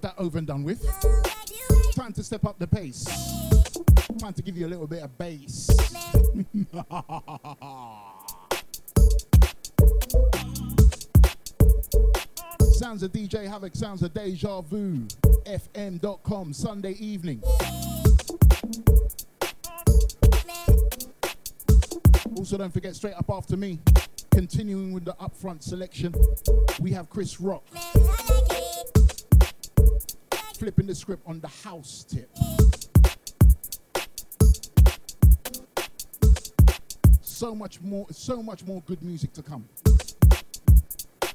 Got 0.00 0.16
that 0.16 0.22
over 0.22 0.38
and 0.38 0.46
done 0.46 0.64
with. 0.64 0.82
Time 1.94 2.12
to 2.12 2.22
step 2.22 2.44
up 2.44 2.58
the 2.58 2.66
pace. 2.66 3.04
Time 4.18 4.32
to 4.32 4.42
give 4.42 4.56
you 4.56 4.66
a 4.66 4.68
little 4.68 4.86
bit 4.86 5.02
of 5.02 5.16
bass. 5.18 5.66
sounds 12.78 13.02
of 13.02 13.12
DJ 13.12 13.46
Havoc, 13.46 13.74
sounds 13.74 14.02
of 14.02 14.14
Deja 14.14 14.62
Vu, 14.62 15.06
FM.com, 15.44 16.52
Sunday 16.52 16.92
evening. 16.92 17.42
Also, 22.36 22.56
don't 22.56 22.72
forget, 22.72 22.96
straight 22.96 23.14
up 23.14 23.30
after 23.30 23.56
me, 23.56 23.78
continuing 24.30 24.92
with 24.92 25.04
the 25.04 25.14
upfront 25.14 25.62
selection, 25.62 26.14
we 26.80 26.90
have 26.92 27.10
Chris 27.10 27.40
Rock 27.40 27.64
flipping 30.60 30.86
the 30.86 30.94
script 30.94 31.26
on 31.26 31.40
the 31.40 31.48
house 31.48 32.04
tip. 32.06 32.28
So 37.22 37.54
much 37.54 37.80
more, 37.80 38.06
so 38.10 38.42
much 38.42 38.66
more 38.66 38.82
good 38.82 39.02
music 39.02 39.32
to 39.32 39.42
come. 39.42 39.66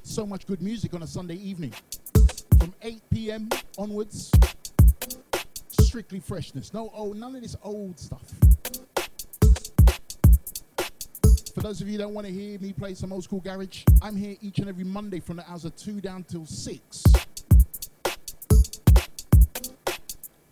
So 0.04 0.24
much 0.24 0.46
good 0.46 0.62
music 0.62 0.94
on 0.94 1.02
a 1.02 1.08
Sunday 1.08 1.34
evening. 1.34 1.74
From 2.60 2.72
8 2.80 3.02
p.m. 3.10 3.48
onwards, 3.76 4.30
strictly 5.70 6.20
freshness. 6.20 6.72
No, 6.72 6.92
old, 6.94 7.16
none 7.16 7.34
of 7.34 7.42
this 7.42 7.56
old 7.64 7.98
stuff. 7.98 8.32
For 11.52 11.62
those 11.62 11.80
of 11.80 11.88
you 11.88 11.98
that 11.98 12.04
don't 12.04 12.14
want 12.14 12.28
to 12.28 12.32
hear 12.32 12.60
me 12.60 12.72
play 12.72 12.94
some 12.94 13.12
old 13.12 13.24
school 13.24 13.40
garage, 13.40 13.82
I'm 14.00 14.14
here 14.14 14.36
each 14.40 14.60
and 14.60 14.68
every 14.68 14.84
Monday 14.84 15.18
from 15.18 15.34
the 15.34 15.50
hours 15.50 15.64
of 15.64 15.74
2 15.74 16.00
down 16.00 16.22
till 16.22 16.46
6. 16.46 17.02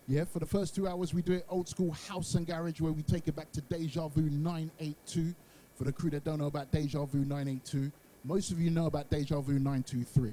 Yeah, 0.07 0.23
for 0.25 0.37
the 0.37 0.45
first 0.45 0.75
two 0.75 0.87
hours, 0.87 1.15
we 1.15 1.23
do 1.23 1.33
it 1.33 1.45
old 1.49 1.67
school 1.67 1.91
house 1.91 2.35
and 2.35 2.45
garage 2.45 2.79
where 2.79 2.91
we 2.91 3.01
take 3.01 3.27
it 3.27 3.35
back 3.35 3.51
to 3.53 3.61
Deja 3.61 4.07
Vu 4.07 4.29
982. 4.29 5.33
For 5.75 5.83
the 5.83 5.91
crew 5.91 6.11
that 6.11 6.23
don't 6.23 6.39
know 6.39 6.45
about 6.45 6.71
Deja 6.71 7.05
Vu 7.05 7.19
982, 7.19 7.91
most 8.23 8.51
of 8.51 8.59
you 8.59 8.69
know 8.69 8.85
about 8.85 9.09
Deja 9.09 9.41
Vu 9.41 9.53
923. 9.53 10.31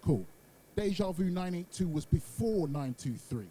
Cool. 0.00 0.24
Deja 0.74 1.12
Vu 1.12 1.24
982 1.24 1.86
was 1.86 2.06
before 2.06 2.66
923. 2.68 3.44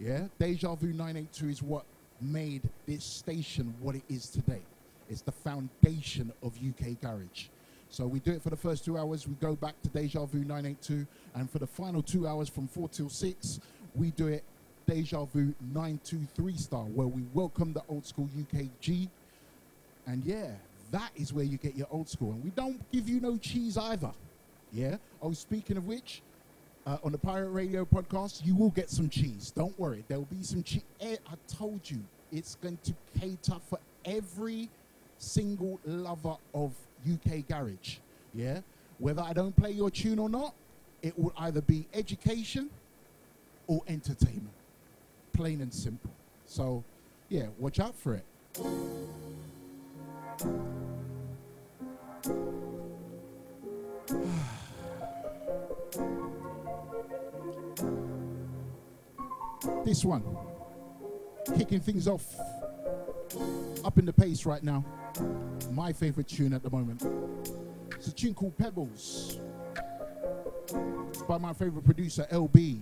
Yeah, 0.00 0.26
Deja 0.40 0.74
Vu 0.74 0.88
982 0.88 1.48
is 1.48 1.62
what 1.62 1.84
made 2.20 2.62
this 2.86 3.04
station 3.04 3.72
what 3.80 3.94
it 3.94 4.02
is 4.08 4.28
today. 4.28 4.62
It's 5.08 5.22
the 5.22 5.32
foundation 5.32 6.32
of 6.42 6.52
UK 6.56 7.00
garage. 7.00 7.46
So 7.90 8.08
we 8.08 8.18
do 8.18 8.32
it 8.32 8.42
for 8.42 8.50
the 8.50 8.56
first 8.56 8.84
two 8.84 8.98
hours. 8.98 9.28
We 9.28 9.34
go 9.34 9.54
back 9.54 9.80
to 9.82 9.88
Deja 9.88 10.24
Vu 10.24 10.40
982, 10.40 11.06
and 11.36 11.48
for 11.48 11.60
the 11.60 11.66
final 11.66 12.02
two 12.02 12.26
hours 12.26 12.48
from 12.48 12.66
four 12.66 12.88
till 12.88 13.08
six, 13.08 13.60
we 13.94 14.10
do 14.10 14.26
it 14.26 14.42
Deja 14.86 15.24
Vu 15.24 15.54
923 15.72 16.56
style, 16.56 16.90
where 16.94 17.06
we 17.06 17.22
welcome 17.34 17.72
the 17.72 17.82
old 17.88 18.06
school 18.06 18.28
UKG. 18.38 19.08
And 20.06 20.24
yeah, 20.24 20.50
that 20.90 21.10
is 21.16 21.32
where 21.32 21.44
you 21.44 21.58
get 21.58 21.74
your 21.76 21.86
old 21.90 22.08
school. 22.08 22.32
And 22.32 22.44
we 22.44 22.50
don't 22.50 22.80
give 22.92 23.08
you 23.08 23.20
no 23.20 23.36
cheese 23.36 23.76
either. 23.76 24.10
Yeah? 24.72 24.96
Oh, 25.20 25.32
speaking 25.32 25.76
of 25.76 25.86
which, 25.86 26.22
uh, 26.86 26.98
on 27.04 27.12
the 27.12 27.18
Pirate 27.18 27.50
Radio 27.50 27.84
podcast, 27.84 28.44
you 28.44 28.54
will 28.54 28.70
get 28.70 28.90
some 28.90 29.08
cheese. 29.08 29.52
Don't 29.54 29.78
worry. 29.78 30.04
There 30.08 30.18
will 30.18 30.26
be 30.26 30.42
some 30.42 30.62
cheese. 30.62 30.82
I 31.00 31.16
told 31.48 31.80
you, 31.88 32.00
it's 32.32 32.56
going 32.56 32.78
to 32.84 32.94
cater 33.20 33.60
for 33.68 33.78
every 34.04 34.68
single 35.18 35.78
lover 35.84 36.36
of 36.54 36.72
UK 37.10 37.46
garage. 37.48 37.96
Yeah? 38.34 38.60
Whether 38.98 39.22
I 39.22 39.32
don't 39.32 39.54
play 39.54 39.70
your 39.70 39.90
tune 39.90 40.18
or 40.18 40.28
not, 40.28 40.54
it 41.02 41.18
will 41.18 41.32
either 41.38 41.60
be 41.60 41.86
education 41.94 42.70
or 43.66 43.82
entertainment. 43.88 44.50
Plain 45.32 45.62
and 45.62 45.72
simple. 45.72 46.12
So, 46.46 46.84
yeah, 47.28 47.46
watch 47.58 47.80
out 47.80 47.94
for 47.94 48.14
it. 48.14 48.24
this 59.84 60.04
one, 60.04 60.22
kicking 61.56 61.80
things 61.80 62.06
off, 62.06 62.24
up 63.84 63.98
in 63.98 64.04
the 64.04 64.12
pace 64.12 64.46
right 64.46 64.62
now. 64.62 64.84
My 65.70 65.92
favorite 65.92 66.28
tune 66.28 66.52
at 66.52 66.62
the 66.62 66.70
moment. 66.70 67.04
It's 67.96 68.08
a 68.08 68.14
tune 68.14 68.34
called 68.34 68.56
Pebbles 68.58 69.38
by 71.28 71.38
my 71.38 71.52
favorite 71.52 71.84
producer, 71.84 72.26
LB. 72.30 72.80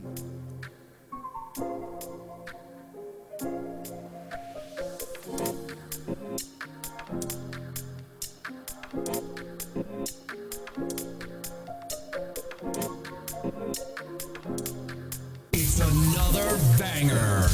Banger. 17.01 17.48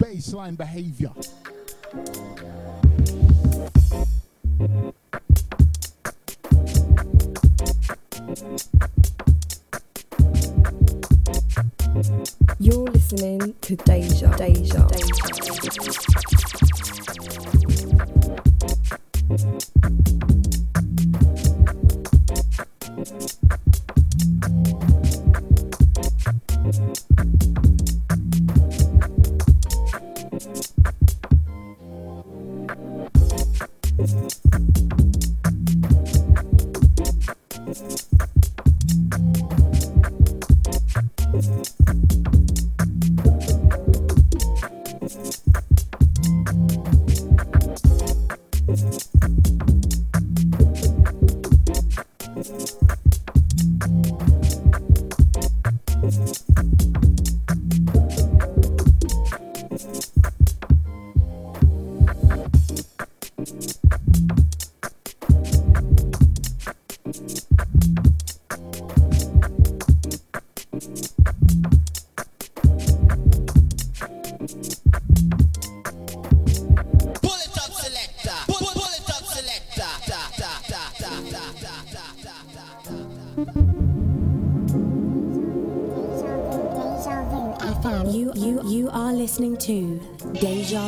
Baseline 0.00 0.56
behavior. 0.56 1.12
You're 12.60 12.84
listening 12.84 13.54
to 13.60 13.76
Deja. 13.76 14.36
Deja. 14.36 14.36
Deja. 14.36 14.87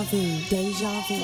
Deja 0.01 0.07
Vu. 0.13 0.17
Deja 0.49 0.91
Vu. 1.09 1.21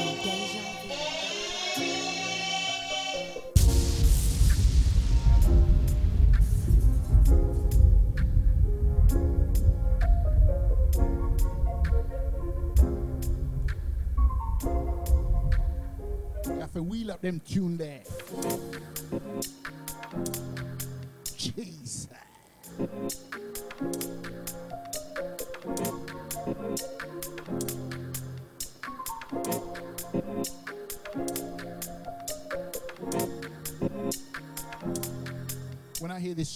Wheel 16.77 17.11
up 17.11 17.23
them 17.23 17.41
tune 17.41 17.76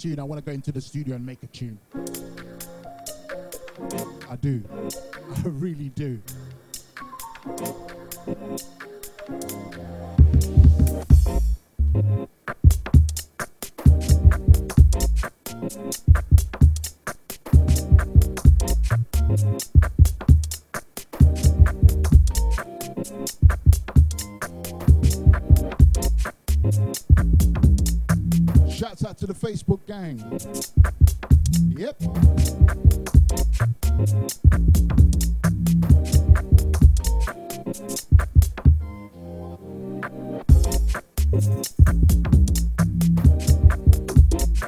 Tune, 0.00 0.18
I 0.18 0.22
want 0.22 0.42
to 0.42 0.50
go 0.50 0.52
into 0.54 0.72
the 0.72 0.80
studio 0.80 1.14
and 1.16 1.26
make 1.26 1.42
a 1.42 1.46
tune. 1.48 1.78
I 4.30 4.36
do. 4.36 4.62
I 5.36 5.48
really 5.48 5.90
do. 5.90 6.18
Gang. 30.00 30.18
Yep. 31.76 31.96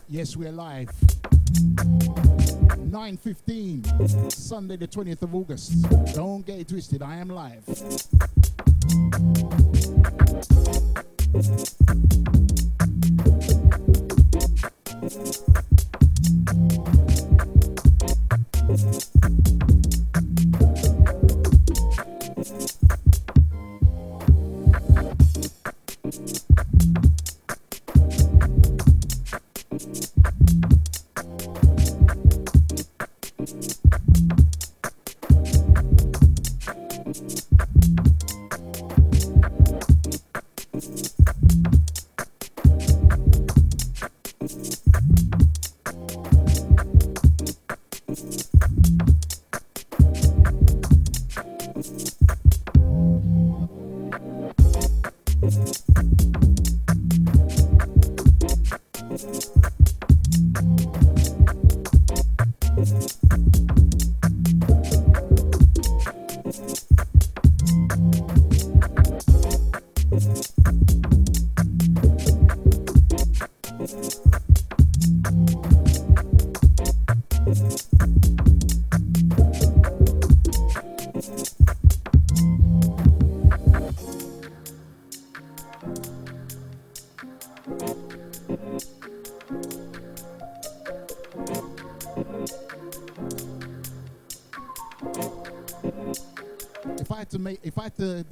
Yes, 0.08 0.36
we're 0.36 0.52
live. 0.52 0.90
9.15, 2.92 4.32
Sunday 4.32 4.76
the 4.76 4.86
20th 4.86 5.22
of 5.22 5.34
August. 5.34 5.72
Don't 6.14 6.44
get 6.44 6.58
it 6.58 6.68
twisted, 6.68 7.00
I 7.00 7.16
am 7.16 7.30
live. 7.30 7.64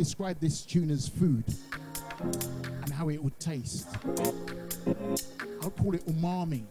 Describe 0.01 0.41
this 0.41 0.63
tune 0.63 0.91
as 0.91 1.07
food 1.07 1.45
and 2.23 2.91
how 2.91 3.11
it 3.11 3.23
would 3.23 3.39
taste, 3.39 3.87
I'll 5.61 5.71
call 5.71 5.95
it 5.95 6.07
umami. 6.07 6.63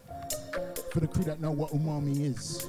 For 0.92 0.98
the 0.98 1.06
crew 1.06 1.22
that 1.22 1.40
know 1.40 1.52
what 1.52 1.70
umami 1.70 2.22
is. 2.22 2.66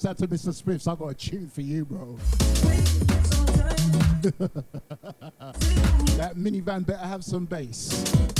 Shouts 0.00 0.06
out 0.06 0.18
to 0.18 0.28
Mr. 0.28 0.54
Spriffs. 0.54 0.86
I 0.86 0.94
got 0.94 1.08
a 1.08 1.14
tune 1.14 1.48
for 1.48 1.60
you, 1.60 1.84
bro. 1.84 2.14
that 6.16 6.34
minivan 6.36 6.86
better 6.86 7.04
have 7.04 7.24
some 7.24 7.46
bass. 7.46 8.37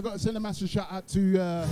Also 0.00 0.08
got 0.08 0.16
to 0.16 0.24
send 0.24 0.36
a 0.38 0.40
massive 0.40 0.70
shout 0.70 0.90
out 0.90 1.06
to, 1.08 1.38
uh, 1.38 1.68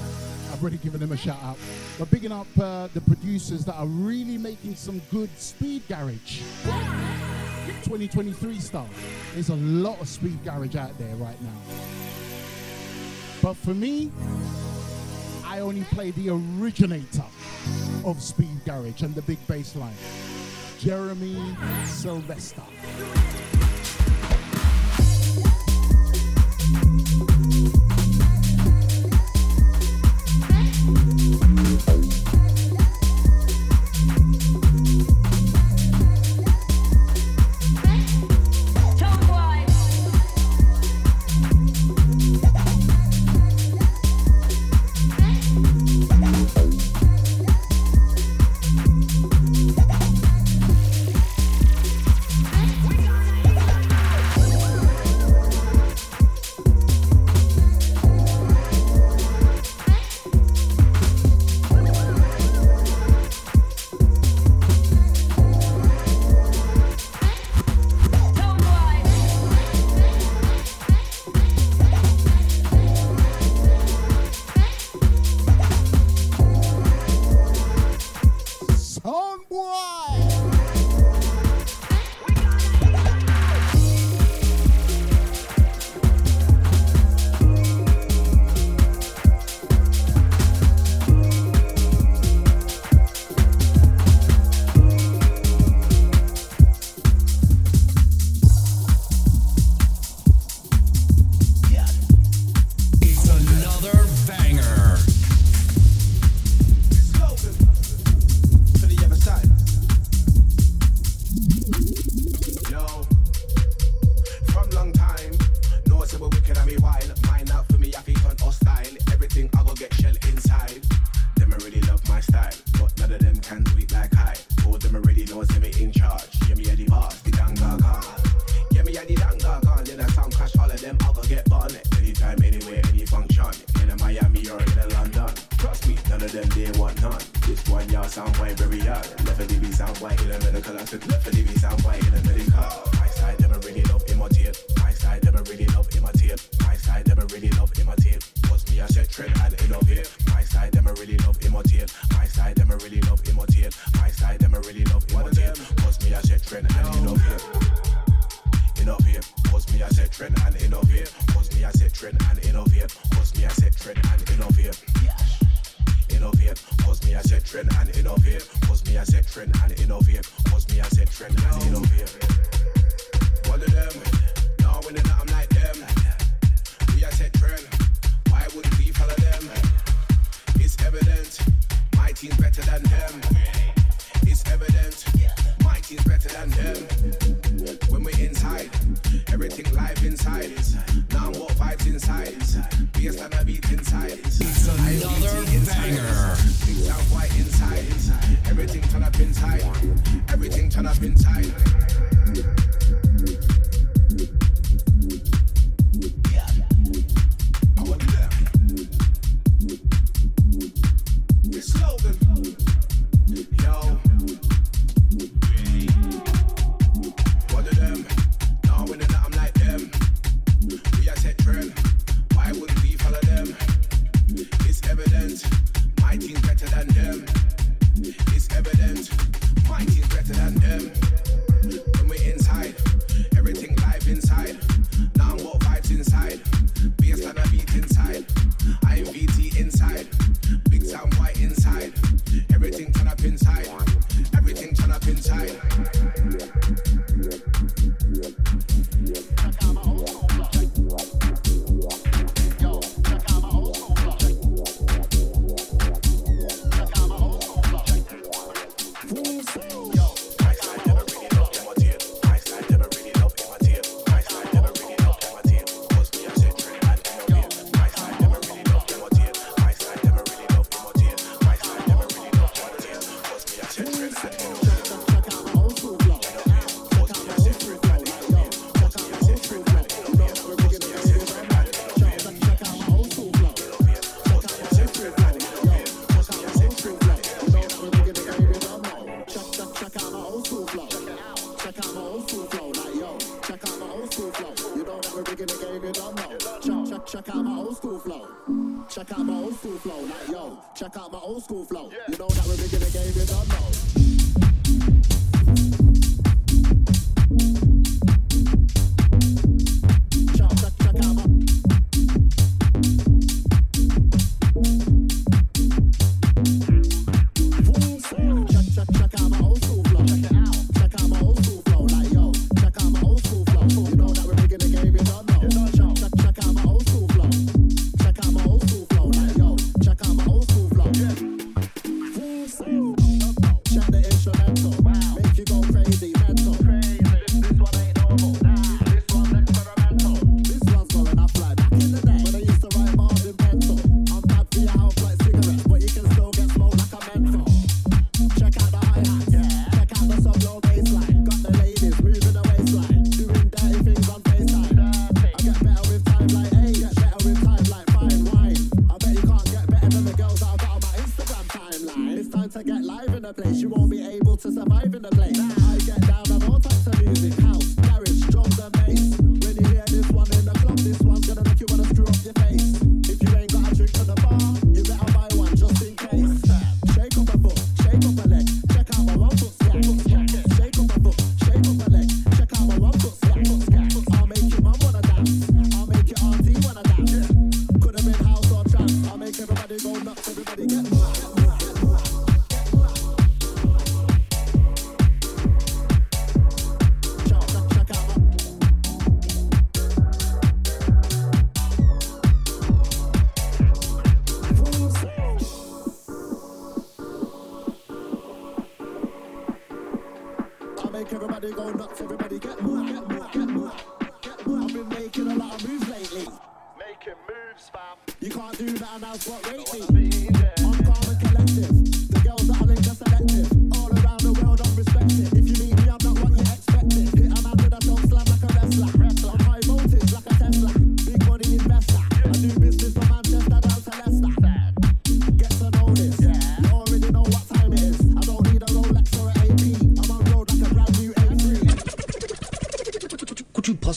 I've 0.53 0.61
already 0.61 0.77
given 0.77 1.01
them 1.01 1.13
a 1.13 1.17
shout 1.17 1.43
out, 1.43 1.57
but 1.99 2.11
bigging 2.11 2.31
up 2.31 2.47
uh, 2.61 2.89
the 2.93 3.01
producers 3.01 3.65
that 3.65 3.75
are 3.77 3.87
really 3.87 4.37
making 4.37 4.75
some 4.75 5.01
good 5.11 5.31
speed 5.39 5.83
garage. 5.89 6.41
2023 7.85 8.59
style. 8.59 8.87
There's 9.33 9.49
a 9.49 9.57
lot 9.57 9.99
of 10.03 10.09
speed 10.09 10.45
garage 10.45 10.77
out 10.77 10.99
there 10.99 11.15
right 11.17 11.41
now. 11.41 11.75
But 13.41 13.55
for 13.55 13.73
me, 13.73 14.13
I 15.47 15.61
only 15.61 15.85
play 15.85 16.11
the 16.11 16.29
originator 16.29 17.25
of 18.05 18.23
speed 18.23 18.63
garage 18.67 19.01
and 19.01 19.15
the 19.15 19.23
big 19.23 19.39
bass 19.47 19.75
line, 19.75 19.97
Jeremy 20.79 21.57
Sylvester. 21.87 22.61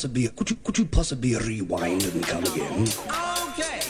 possibly 0.02 0.28
could 0.30 0.50
you 0.50 0.56
could 0.64 0.78
you 0.80 0.86
possibly 0.86 1.36
rewind 1.36 2.04
and 2.04 2.24
come 2.24 2.44
again? 2.44 2.88
Okay. 3.54 3.82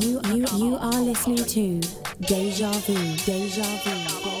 You, 0.00 0.20
you, 0.32 0.46
you 0.56 0.76
are 0.76 1.00
listening 1.00 1.44
to 1.44 1.80
Deja 2.20 2.70
Vu, 2.70 2.94
Deja 3.26 3.64
Vu. 3.82 4.37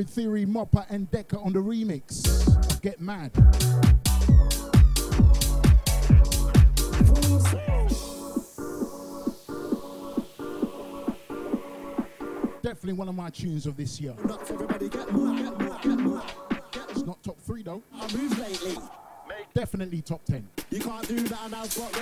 Hybrid 0.00 0.14
Theory, 0.14 0.46
Mopper, 0.46 0.86
and 0.88 1.10
Decker 1.10 1.36
on 1.36 1.52
the 1.52 1.58
remix. 1.58 2.80
Get 2.80 3.02
mad. 3.02 3.30
Definitely 12.62 12.94
one 12.94 13.10
of 13.10 13.14
my 13.14 13.28
tunes 13.28 13.66
of 13.66 13.76
this 13.76 14.00
year. 14.00 14.14
It's 16.88 17.04
not 17.04 17.22
top 17.22 17.38
three 17.42 17.62
though. 17.62 17.82
Definitely 19.52 20.00
top 20.00 20.24
ten. 20.24 20.48
You 20.70 20.80
can't 20.80 21.06
do 21.06 21.20
that 21.20 21.40
and 21.44 21.54
I've 21.54 21.76
got. 21.76 21.92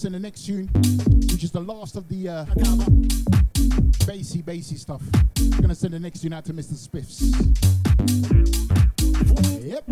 us 0.00 0.04
in 0.06 0.12
the 0.12 0.18
next 0.18 0.46
tune, 0.46 0.66
which 1.30 1.44
is 1.44 1.50
the 1.50 1.60
last 1.60 1.96
of 1.96 2.08
the 2.08 2.28
uh, 2.28 2.44
bassy, 4.06 4.40
bassy 4.40 4.76
stuff. 4.76 5.02
We're 5.38 5.60
gonna 5.60 5.74
send 5.74 5.92
the 5.92 6.00
next 6.00 6.20
tune 6.20 6.32
out 6.32 6.44
to 6.46 6.54
Mr. 6.54 6.74
Spiffs. 6.74 7.20
Yep. 9.62 9.84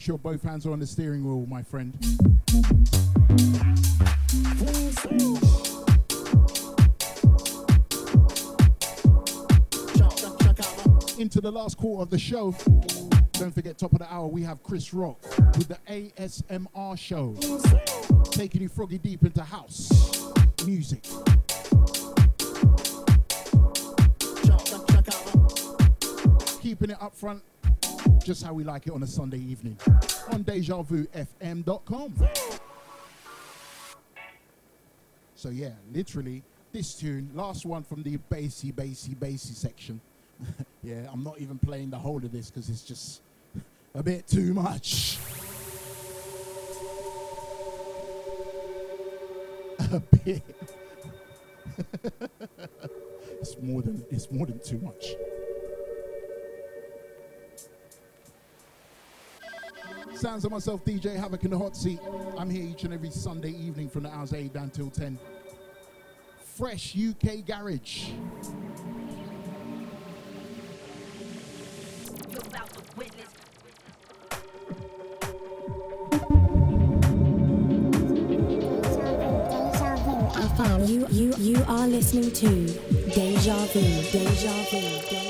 sure 0.00 0.18
both 0.18 0.42
hands 0.42 0.66
are 0.66 0.72
on 0.72 0.80
the 0.80 0.86
steering 0.86 1.22
wheel, 1.22 1.46
my 1.46 1.62
friend. 1.62 1.96
the 11.42 11.50
last 11.50 11.76
quarter 11.76 12.02
of 12.02 12.10
the 12.10 12.18
show. 12.18 12.54
Don't 13.32 13.52
forget, 13.52 13.76
top 13.76 13.92
of 13.92 13.98
the 13.98 14.12
hour, 14.12 14.28
we 14.28 14.42
have 14.42 14.62
Chris 14.62 14.94
Rock 14.94 15.20
with 15.58 15.66
the 15.66 15.78
ASMR 15.88 16.96
show, 16.96 17.34
taking 18.30 18.62
you 18.62 18.68
froggy 18.68 18.98
deep 18.98 19.24
into 19.24 19.42
house 19.42 20.32
music. 20.64 21.02
Keeping 26.60 26.90
it 26.90 27.02
up 27.02 27.12
front, 27.12 27.42
just 28.24 28.44
how 28.44 28.54
we 28.54 28.62
like 28.62 28.86
it 28.86 28.92
on 28.92 29.02
a 29.02 29.06
Sunday 29.06 29.40
evening 29.40 29.76
on 30.30 30.44
DejaVuFM.com. 30.44 32.14
So 35.34 35.48
yeah, 35.48 35.72
literally 35.92 36.44
this 36.70 36.94
tune, 36.94 37.30
last 37.34 37.66
one 37.66 37.82
from 37.82 38.04
the 38.04 38.16
bassy, 38.16 38.70
bassy, 38.70 39.14
bassy 39.14 39.54
section. 39.54 40.00
yeah, 40.82 41.06
I'm 41.12 41.22
not 41.22 41.40
even 41.40 41.58
playing 41.58 41.90
the 41.90 41.98
whole 41.98 42.16
of 42.16 42.32
this 42.32 42.50
because 42.50 42.68
it's 42.68 42.82
just 42.82 43.22
a 43.94 44.02
bit 44.02 44.26
too 44.26 44.54
much. 44.54 45.18
a 49.92 50.00
bit. 50.24 50.42
it's 53.40 53.56
more 53.60 53.82
than 53.82 54.04
it's 54.10 54.30
more 54.30 54.46
than 54.46 54.58
too 54.60 54.78
much. 54.78 55.14
Sounds 60.14 60.44
of 60.44 60.52
myself, 60.52 60.84
DJ 60.84 61.16
Havoc 61.16 61.42
in 61.42 61.50
the 61.50 61.58
hot 61.58 61.76
seat. 61.76 61.98
I'm 62.38 62.48
here 62.48 62.62
each 62.62 62.84
and 62.84 62.94
every 62.94 63.10
Sunday 63.10 63.50
evening 63.50 63.88
from 63.88 64.04
the 64.04 64.10
hours 64.10 64.32
8 64.32 64.52
down 64.52 64.70
till 64.70 64.88
10. 64.88 65.18
Fresh 66.54 66.96
UK 66.96 67.44
Garage. 67.44 68.10
You 80.84 81.06
you 81.10 81.32
you 81.38 81.64
are 81.68 81.86
listening 81.86 82.32
to 82.32 82.48
Deja 83.14 83.56
Vu. 83.72 83.80
Deja 84.10 84.52
Vu. 84.70 84.80
Deja 84.80 85.12
Like 85.12 85.21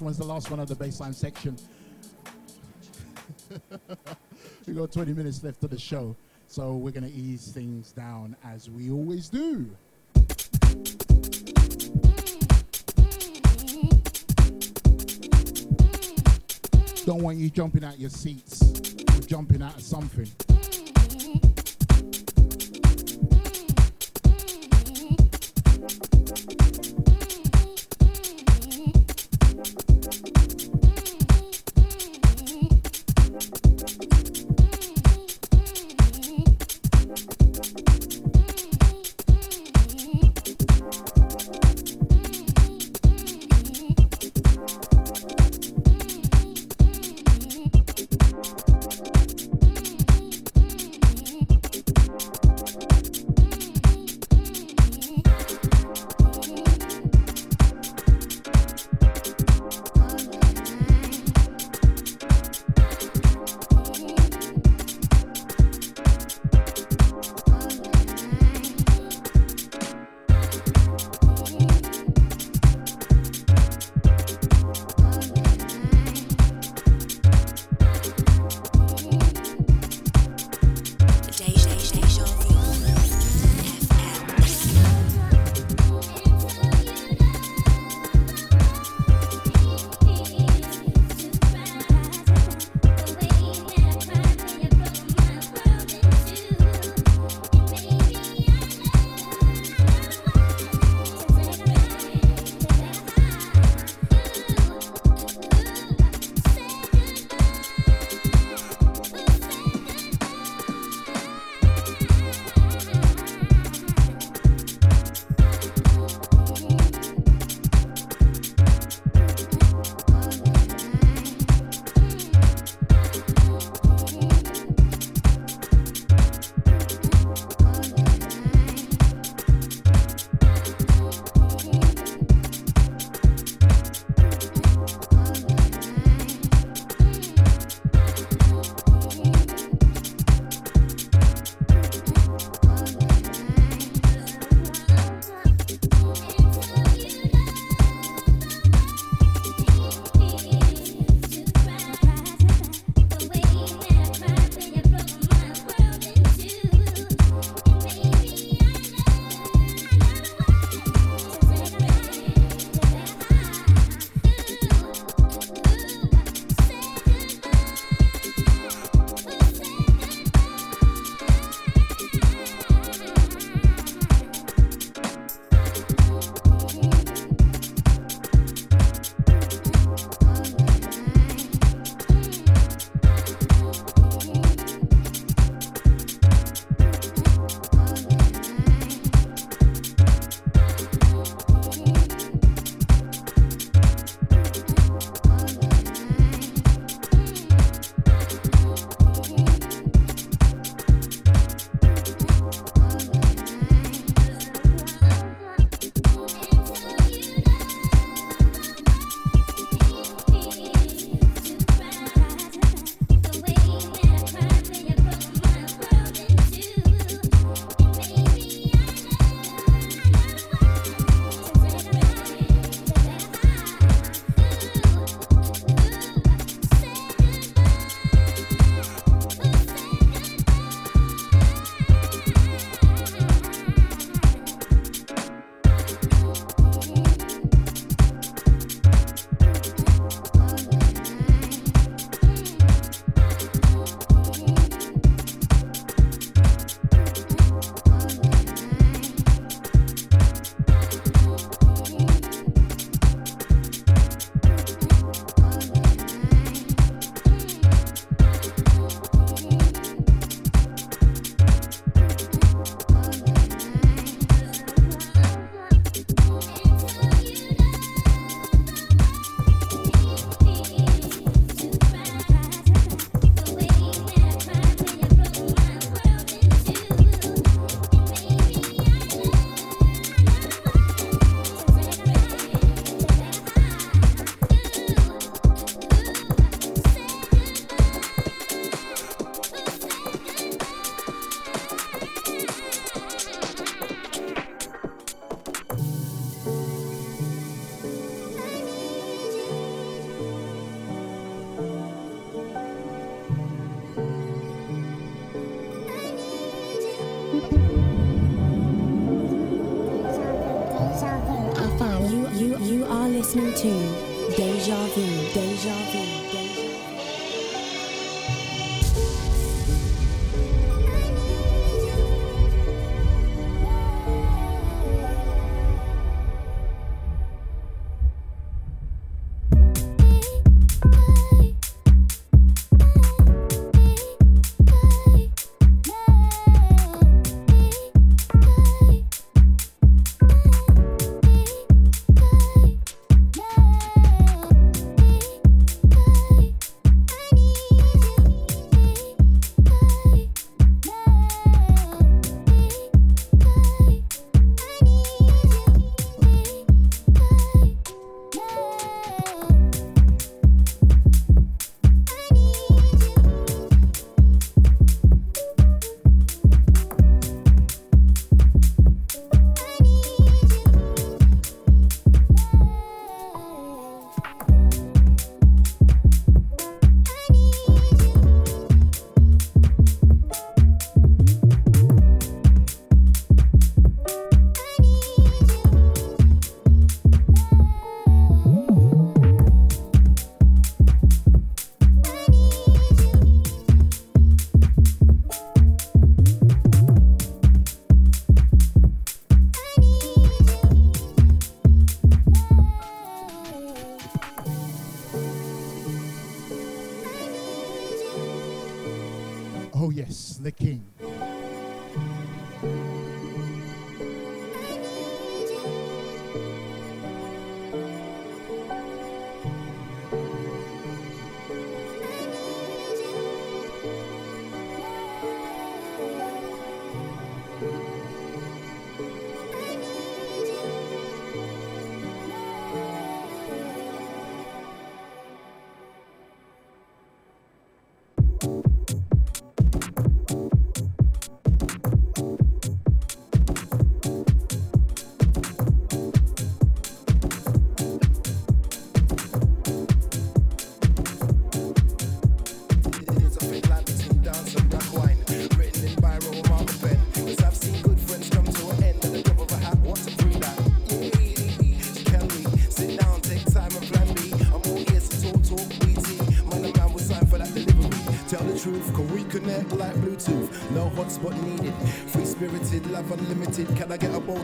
This 0.00 0.04
one's 0.06 0.16
the 0.16 0.24
last 0.24 0.50
one 0.50 0.60
of 0.60 0.66
the 0.66 0.74
bassline 0.74 1.14
section. 1.14 1.54
We've 4.66 4.74
got 4.74 4.92
20 4.92 5.12
minutes 5.12 5.44
left 5.44 5.62
of 5.62 5.68
the 5.68 5.78
show, 5.78 6.16
so 6.48 6.76
we're 6.76 6.92
gonna 6.92 7.10
ease 7.14 7.52
things 7.52 7.92
down 7.92 8.34
as 8.42 8.70
we 8.70 8.90
always 8.90 9.28
do. 9.28 9.68
Don't 17.04 17.22
want 17.22 17.36
you 17.36 17.50
jumping 17.50 17.84
out 17.84 17.98
your 17.98 18.08
seats 18.08 18.62
or 18.62 19.20
jumping 19.26 19.60
out 19.60 19.76
of 19.76 19.82
something. 19.82 20.49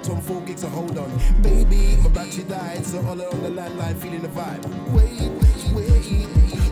On 0.09 0.20
four 0.20 0.41
gigs? 0.43 0.62
So 0.62 0.69
hold 0.69 0.97
on, 0.99 1.11
baby. 1.43 1.97
My 2.03 2.09
battery 2.11 2.45
died, 2.45 2.85
so 2.85 2.99
all 2.99 3.20
on 3.20 3.43
the 3.43 3.51
landline, 3.51 3.97
feeling 3.97 4.23
the 4.23 4.28
vibe. 4.28 4.65
Wait, 4.93 5.31
wait. 5.74 6.27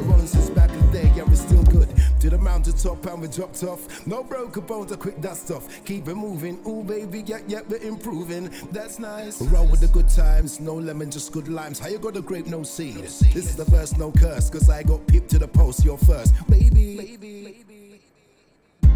Rolling 0.06 0.26
since 0.26 0.50
back 0.50 0.70
in 0.70 0.86
the 0.86 0.92
day, 0.92 1.12
yeah, 1.16 1.22
we're 1.22 1.34
still 1.34 1.62
good. 1.64 1.88
To 2.20 2.30
the 2.30 2.38
mountain 2.38 2.74
top 2.74 3.04
and 3.06 3.22
we 3.22 3.28
dropped 3.28 3.62
off. 3.62 4.06
No 4.06 4.22
broken 4.22 4.64
bones, 4.66 4.92
a 4.92 4.96
quick 4.96 5.20
dust 5.20 5.50
off. 5.50 5.84
Keep 5.84 6.08
it 6.08 6.14
moving, 6.14 6.58
ooh 6.66 6.82
baby, 6.82 7.22
yeah, 7.26 7.40
yeah, 7.46 7.60
we're 7.68 7.78
improving. 7.78 8.50
That's 8.70 8.98
nice. 8.98 9.40
Roll 9.42 9.66
with 9.66 9.80
the 9.80 9.88
good 9.88 10.08
times, 10.08 10.60
no 10.60 10.74
lemon, 10.74 11.10
just 11.10 11.32
good 11.32 11.48
limes. 11.48 11.78
How 11.78 11.88
you 11.88 11.98
got 11.98 12.16
a 12.16 12.22
grape, 12.22 12.46
no 12.46 12.62
seed? 12.62 12.96
This 12.96 13.22
is 13.22 13.56
the 13.56 13.64
verse, 13.64 13.96
no 13.96 14.12
curse, 14.12 14.50
cause 14.50 14.68
I 14.68 14.82
got 14.82 15.06
pipped 15.06 15.30
to 15.30 15.38
the 15.38 15.48
post, 15.48 15.84
you're 15.84 15.98
first. 15.98 16.34
Baby, 16.48 16.96
baby. 16.96 17.64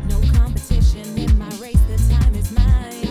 No 0.09 0.21
competition 0.33 1.17
in 1.17 1.39
my 1.39 1.49
race, 1.57 1.81
the 1.89 2.15
time 2.15 2.35
is 2.35 2.53
mine. 2.53 3.08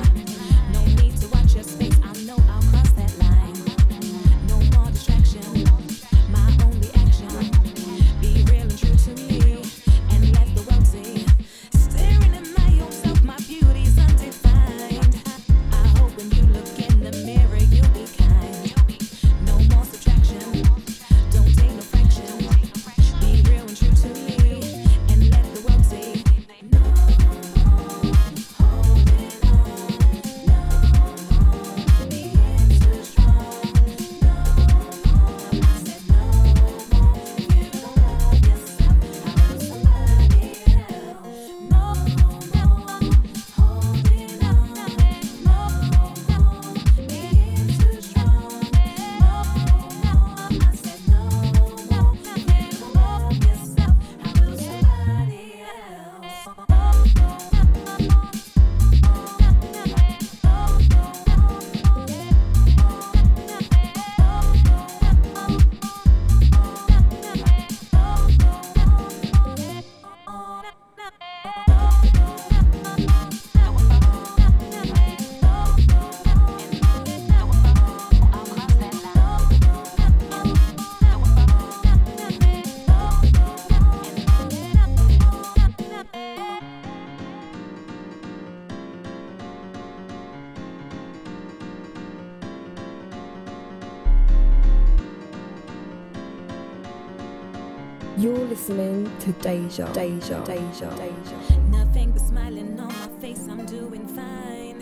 To 99.28 99.34
Deja, 99.42 99.92
Deja, 99.92 100.42
Deja, 100.46 100.90
Deja. 100.96 101.60
Nothing 101.70 102.12
but 102.12 102.22
smiling 102.22 102.80
on 102.80 102.88
my 102.88 103.10
face, 103.20 103.46
I'm 103.50 103.66
doing 103.66 104.08
fine. 104.08 104.80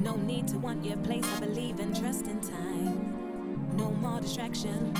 No 0.00 0.14
need 0.16 0.46
to 0.48 0.58
want 0.58 0.84
your 0.84 0.98
place, 0.98 1.24
I 1.24 1.40
believe 1.40 1.80
in 1.80 1.94
trust 1.94 2.26
in 2.26 2.38
time. 2.40 3.76
No 3.78 3.90
more 3.92 4.20
distraction. 4.20 4.94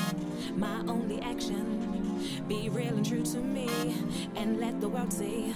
My 0.57 0.81
only 0.89 1.21
action. 1.21 2.45
Be 2.49 2.71
real 2.71 2.97
and 2.97 3.07
true 3.07 3.25
to 3.25 3.39
me 3.39 3.69
and 4.37 4.59
let 4.59 4.81
the 4.81 4.89
world 4.89 5.13
see. 5.13 5.55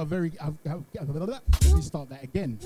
A 0.00 0.04
very. 0.04 0.32
I, 0.40 0.46
I, 0.68 0.78
let 1.04 1.74
me 1.74 1.82
start 1.82 2.08
that 2.08 2.24
again. 2.24 2.58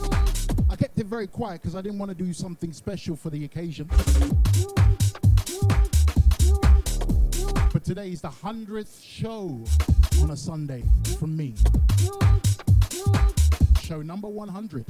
I 0.70 0.76
kept 0.76 0.98
it 0.98 1.06
very 1.06 1.26
quiet 1.26 1.60
because 1.60 1.74
I 1.74 1.82
didn't 1.82 1.98
want 1.98 2.10
to 2.10 2.14
do 2.14 2.32
something 2.32 2.72
special 2.72 3.16
for 3.16 3.30
the 3.30 3.44
occasion. 3.44 3.88
But 7.72 7.84
today 7.84 8.10
is 8.10 8.20
the 8.20 8.30
hundredth 8.30 9.00
show 9.02 9.64
on 10.22 10.30
a 10.30 10.36
Sunday 10.36 10.84
from 11.18 11.36
me. 11.36 11.54
Show 13.82 14.00
number 14.00 14.28
100. 14.28 14.86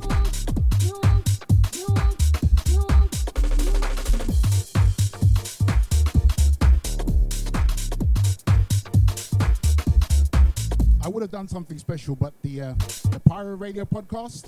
Have 11.25 11.31
done 11.31 11.49
something 11.49 11.79
special, 11.79 12.15
but 12.15 12.35
the 12.43 12.61
uh, 12.61 12.75
the 13.11 13.19
Pirate 13.25 13.57
Radio 13.57 13.87
podcast, 13.87 14.45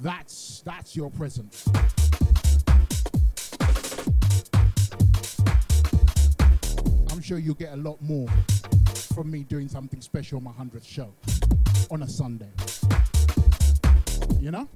that's 0.00 0.62
that's 0.64 0.94
your 0.94 1.10
present. 1.10 1.64
I'm 7.10 7.20
sure 7.20 7.38
you'll 7.38 7.56
get 7.56 7.72
a 7.72 7.76
lot 7.76 8.00
more 8.00 8.28
from 9.12 9.28
me 9.28 9.42
doing 9.42 9.66
something 9.66 10.00
special 10.00 10.38
on 10.38 10.44
my 10.44 10.52
100th 10.52 10.86
show 10.86 11.12
on 11.90 12.04
a 12.04 12.08
Sunday. 12.08 12.52
You 14.38 14.52
know? 14.52 14.68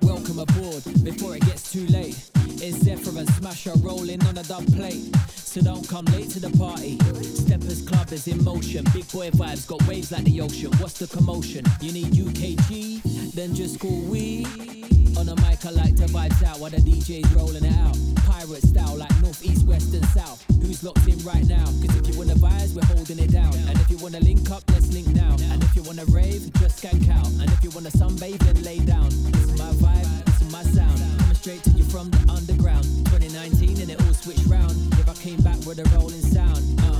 Welcome 0.00 0.38
aboard 0.38 0.82
before 1.04 1.36
it 1.36 1.44
gets 1.44 1.72
too 1.72 1.86
late. 1.88 2.30
It's 2.36 2.78
Zephyr 2.78 3.18
and 3.18 3.28
Smasher 3.30 3.72
rolling 3.78 4.24
on 4.26 4.38
a 4.38 4.42
dub 4.44 4.66
plate. 4.74 5.14
So 5.28 5.60
don't 5.60 5.86
come 5.88 6.04
late 6.06 6.30
to 6.30 6.40
the 6.40 6.56
party. 6.56 6.98
Steppers 7.22 7.86
Club 7.86 8.12
is 8.12 8.26
in 8.28 8.42
motion. 8.44 8.84
Big 8.94 9.10
boy 9.12 9.30
vibes 9.30 9.66
got 9.66 9.86
waves 9.86 10.12
like 10.12 10.24
the 10.24 10.40
ocean. 10.40 10.70
What's 10.78 10.98
the 10.98 11.06
commotion? 11.06 11.64
You 11.80 11.92
need 11.92 12.12
UKG? 12.12 13.32
Then 13.34 13.54
just 13.54 13.78
call 13.80 14.00
we. 14.02 14.81
On 15.22 15.26
the 15.26 15.36
mic, 15.46 15.64
I 15.64 15.70
like 15.70 15.94
to 16.02 16.10
vibes 16.10 16.42
out 16.42 16.58
while 16.58 16.74
the 16.74 16.82
DJ's 16.82 17.30
rolling 17.30 17.62
it 17.62 17.78
out. 17.78 17.94
Pirate 18.26 18.66
style 18.66 18.98
like 18.98 19.14
north, 19.22 19.38
east, 19.46 19.64
west, 19.68 19.94
and 19.94 20.04
south. 20.06 20.42
Who's 20.58 20.82
locked 20.82 21.06
in 21.06 21.14
right 21.22 21.46
now? 21.46 21.62
Cause 21.62 21.94
if 21.94 22.10
you 22.10 22.18
wanna 22.18 22.34
vibes, 22.34 22.74
we're 22.74 22.82
holding 22.90 23.20
it 23.20 23.30
down. 23.30 23.54
And 23.70 23.78
if 23.78 23.88
you 23.88 23.98
wanna 23.98 24.18
link 24.18 24.50
up, 24.50 24.66
let's 24.74 24.90
link 24.90 25.06
now. 25.14 25.38
And 25.54 25.62
if 25.62 25.76
you 25.76 25.84
wanna 25.84 26.06
rave, 26.06 26.50
just 26.58 26.82
skank 26.82 27.06
out. 27.06 27.30
And 27.38 27.46
if 27.54 27.62
you 27.62 27.70
wanna 27.70 27.94
sunbathe, 27.94 28.42
then 28.42 28.66
lay 28.66 28.80
down. 28.80 29.10
This 29.30 29.46
is 29.46 29.54
my 29.54 29.70
vibe, 29.78 30.24
this 30.26 30.42
is 30.42 30.50
my 30.50 30.64
sound. 30.74 30.98
Coming 30.98 31.38
straight 31.38 31.62
to 31.70 31.70
you 31.70 31.84
from 31.84 32.10
the 32.10 32.18
underground. 32.26 32.82
2019 33.14 33.78
and 33.78 33.90
it 33.94 34.02
all 34.02 34.14
switched 34.14 34.50
round. 34.50 34.74
If 34.98 35.06
I 35.06 35.14
came 35.14 35.38
back 35.46 35.62
with 35.62 35.78
a 35.78 35.86
rolling 35.94 36.18
sound. 36.34 36.58
Uh. 36.82 36.98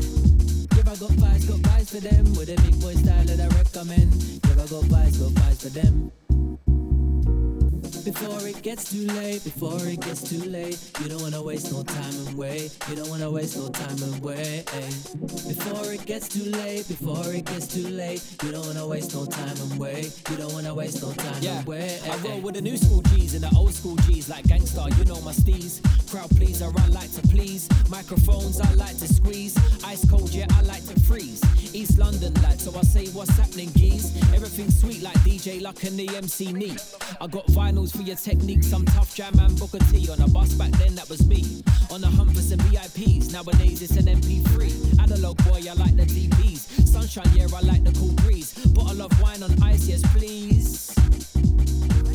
If 0.79 0.87
I 0.87 0.95
got 0.95 1.11
vibes, 1.19 1.51
got 1.51 1.59
vibes 1.59 1.91
for 1.91 1.99
them. 1.99 2.31
With 2.39 2.55
a 2.55 2.59
big 2.63 2.79
boy 2.79 2.95
style 2.95 3.27
that 3.27 3.43
I 3.43 3.51
recommend. 3.59 4.15
If 4.47 4.55
I 4.55 4.67
got 4.71 4.87
vibes, 4.87 5.19
got 5.19 5.35
vibes 5.43 5.63
for 5.67 5.75
them. 5.75 6.22
Before 8.05 8.49
it 8.49 8.63
gets 8.63 8.91
too 8.91 9.07
late, 9.07 9.45
before 9.45 9.79
it 9.87 10.01
gets 10.01 10.23
too 10.29 10.43
late, 10.51 10.77
you 11.01 11.09
don't 11.09 11.23
wanna 11.23 11.41
waste 11.41 11.71
no 11.73 11.83
time 11.85 12.15
and 12.27 12.37
wait. 12.37 12.77
You 12.89 12.97
don't 12.97 13.09
wanna 13.09 13.31
waste 13.31 13.57
no 13.57 13.69
time 13.69 13.97
and 14.03 14.21
wait. 14.23 14.65
Before 15.47 15.93
it 15.93 16.05
gets 16.05 16.29
too 16.29 16.51
late, 16.51 16.89
before 16.89 17.33
it 17.33 17.45
gets 17.45 17.69
too 17.69 17.87
late, 17.89 18.21
you 18.43 18.51
don't 18.51 18.67
wanna 18.67 18.87
waste 18.89 19.15
no 19.15 19.25
time 19.27 19.57
and 19.57 19.79
wait. 19.79 20.13
You 20.31 20.37
don't 20.37 20.53
wanna 20.53 20.75
waste 20.75 21.01
no 21.03 21.13
time 21.13 21.37
Yeah, 21.41 21.59
and 21.59 21.67
wait. 21.67 22.01
I 22.11 22.17
roll 22.19 22.41
with 22.41 22.55
the 22.57 22.63
new 22.63 22.77
school 22.77 23.03
G's 23.03 23.35
and 23.35 23.45
the 23.45 23.55
old 23.57 23.73
school 23.73 23.97
G's 24.09 24.29
like 24.29 24.45
gangsta. 24.47 24.97
you 24.99 25.05
know 25.05 25.21
my 25.21 25.33
steez. 25.33 25.81
Crowd 26.11 26.31
pleaser, 26.37 26.73
I 26.77 26.87
like 26.89 27.13
to 27.13 27.23
please. 27.29 27.69
Microphones, 27.89 28.61
I 28.61 28.73
like 28.75 28.99
to 28.99 29.07
squeeze. 29.07 29.57
Ice 29.85 30.05
cold, 30.11 30.31
yeah, 30.31 30.47
I 30.59 30.63
like 30.63 30.85
to 30.89 30.99
freeze. 31.01 31.41
East 31.75 31.99
London 31.99 32.35
lad, 32.43 32.61
so 32.61 32.77
I 32.79 32.83
say 32.83 33.07
what's 33.09 33.31
happening, 33.37 33.73
geez. 33.73 34.17
Everything 34.35 34.71
sweet 34.71 35.03
like 35.03 35.17
DJ 35.21 35.63
Luck 35.63 35.83
and 35.85 35.99
the 35.99 36.09
MC 36.17 36.53
Neat. 36.53 36.83
I 37.21 37.27
got 37.27 37.47
vinyls 37.47 37.97
for 37.97 38.03
your 38.03 38.17
techniques, 38.17 38.73
I'm 38.73 38.85
Tuff 38.85 39.15
Jam 39.15 39.39
and 39.39 39.59
Booker 39.59 39.79
T. 39.91 40.09
On 40.11 40.21
a 40.21 40.29
bus 40.29 40.53
back 40.55 40.71
then, 40.73 40.95
that 40.97 41.09
was 41.09 41.27
me. 41.27 41.63
On 41.91 42.01
the 42.01 42.09
hunt 42.09 42.35
for 42.35 42.43
some 42.43 42.59
VIPs, 42.59 43.33
nowadays 43.33 43.81
it's 43.83 43.97
an 43.97 44.07
MP3. 44.07 45.01
Analog 45.03 45.37
boy, 45.45 45.61
I 45.69 45.75
like 45.75 45.97
the 45.97 46.05
DPs. 46.05 46.87
Sunshine, 46.87 47.31
yeah, 47.35 47.47
I 47.55 47.61
like 47.61 47.85
the 47.85 47.93
cool 47.99 48.13
breeze. 48.25 48.53
Bottle 48.75 49.03
of 49.03 49.23
wine 49.23 49.43
on 49.43 49.51
ice, 49.63 49.87
yes, 49.89 50.03
please. 50.13 50.95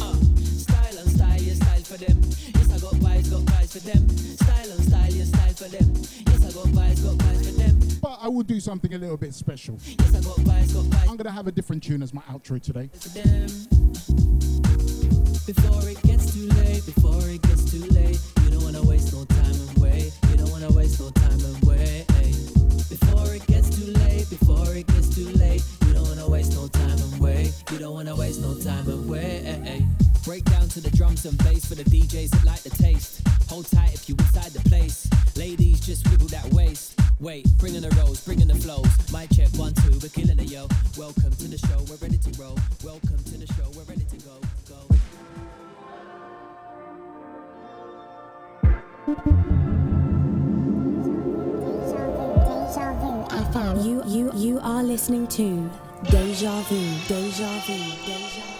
Uh, 0.02 0.14
style 0.58 0.98
and 1.00 1.10
style, 1.10 1.42
yeah, 1.42 1.54
style 1.54 1.84
for 1.84 1.98
them. 1.98 2.18
Yes, 2.56 2.72
I 2.72 2.80
got 2.80 2.94
vibes, 3.02 3.32
got 3.32 3.42
vibes 3.54 3.72
for 3.74 3.80
them. 3.80 4.08
Style 4.10 4.72
and 4.72 4.84
style, 4.86 5.12
yeah, 5.12 5.24
style 5.26 5.54
for 5.54 5.70
them. 5.70 5.94
Yes, 6.28 6.37
But 8.02 8.20
I 8.22 8.28
will 8.28 8.44
do 8.44 8.60
something 8.60 8.94
a 8.94 8.98
little 8.98 9.18
bit 9.18 9.34
special. 9.34 9.80
I'm 11.08 11.18
gonna 11.18 11.32
have 11.32 11.48
a 11.48 11.52
different 11.52 11.84
tune 11.84 12.02
as 12.04 12.14
my 12.14 12.22
outro 12.24 12.62
today. 12.62 12.90
Before 15.46 15.90
it 15.90 16.02
gets 16.04 16.34
too 16.34 16.48
late, 16.48 16.86
before 16.86 17.30
it 17.30 17.42
gets 17.42 17.72
too 17.72 17.84
late, 17.94 18.20
you 18.44 18.50
don't 18.52 18.64
wanna 18.64 18.84
waste 18.84 19.14
no 19.14 19.24
time 19.26 19.46
and 19.46 19.78
wait. 19.80 20.14
You 20.30 20.38
don't 20.38 20.52
wanna 20.52 20.72
waste 20.72 21.00
no 21.00 21.10
time 21.12 21.40
and 21.40 21.64
wait. 21.64 22.06
Before 22.90 23.34
it 23.34 23.46
gets 23.48 23.70
too 23.70 23.92
late, 23.94 24.30
before 24.30 24.76
it 24.76 24.88
gets 24.88 25.16
too 25.16 25.30
late, 25.40 25.64
you 25.86 25.94
don't 25.94 26.08
wanna 26.08 26.30
waste 26.30 26.54
no 26.54 26.68
time 26.68 26.98
and 26.98 27.20
wait. 27.20 27.54
You 27.72 27.80
don't 27.80 27.94
wanna 27.94 28.16
waste 28.16 28.42
no 28.42 28.56
time 28.56 28.88
and 28.90 29.10
wait. 29.10 29.97
Break 30.28 30.44
down 30.44 30.68
to 30.68 30.82
the 30.82 30.92
drums 30.92 31.24
and 31.26 31.38
bass 31.46 31.66
for 31.66 31.76
the 31.76 31.86
DJs 31.86 32.32
that 32.32 32.44
like 32.44 32.60
the 32.60 32.70
taste. 32.70 33.26
Hold 33.48 33.66
tight 33.72 33.94
if 33.94 34.10
you 34.10 34.16
inside 34.20 34.52
the 34.52 34.60
place. 34.68 35.08
Ladies, 35.38 35.80
just 35.80 36.06
wiggle 36.12 36.28
that 36.28 36.44
waist. 36.52 37.00
Wait, 37.22 37.48
bring 37.58 37.76
in 37.76 37.82
the 37.82 37.90
rolls, 37.96 38.20
bring 38.26 38.42
in 38.42 38.50
the 38.50 38.56
flows. 38.56 38.90
My 39.10 39.26
check, 39.28 39.48
one, 39.56 39.74
two, 39.76 39.98
we're 40.04 40.10
killing 40.10 40.38
it, 40.38 40.52
yo. 40.52 40.68
Welcome 40.98 41.32
to 41.32 41.48
the 41.48 41.58
show, 41.58 41.80
we're 41.88 41.96
ready 42.04 42.18
to 42.18 42.42
roll. 42.42 42.60
Welcome 42.84 43.24
to 43.24 43.38
the 43.38 43.48
show, 43.54 43.72
we're 43.74 43.88
ready 43.88 44.04
to 44.04 44.18
go. 44.28 44.36
Go. 44.68 44.84
You 53.82 54.04
you 54.06 54.32
you 54.36 54.60
are 54.62 54.84
listening 54.84 55.28
to 55.28 55.70
Deja 56.12 56.62
Vu. 56.64 56.80
Deja 57.08 57.60
Vu. 57.66 57.78
Deja 58.06 58.42
Vu. 58.42 58.57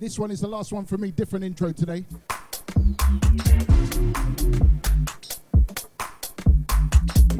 This 0.00 0.18
one 0.18 0.30
is 0.30 0.40
the 0.40 0.48
last 0.48 0.72
one 0.72 0.86
for 0.86 0.96
me. 0.96 1.10
Different 1.10 1.44
intro 1.44 1.72
today. 1.72 2.06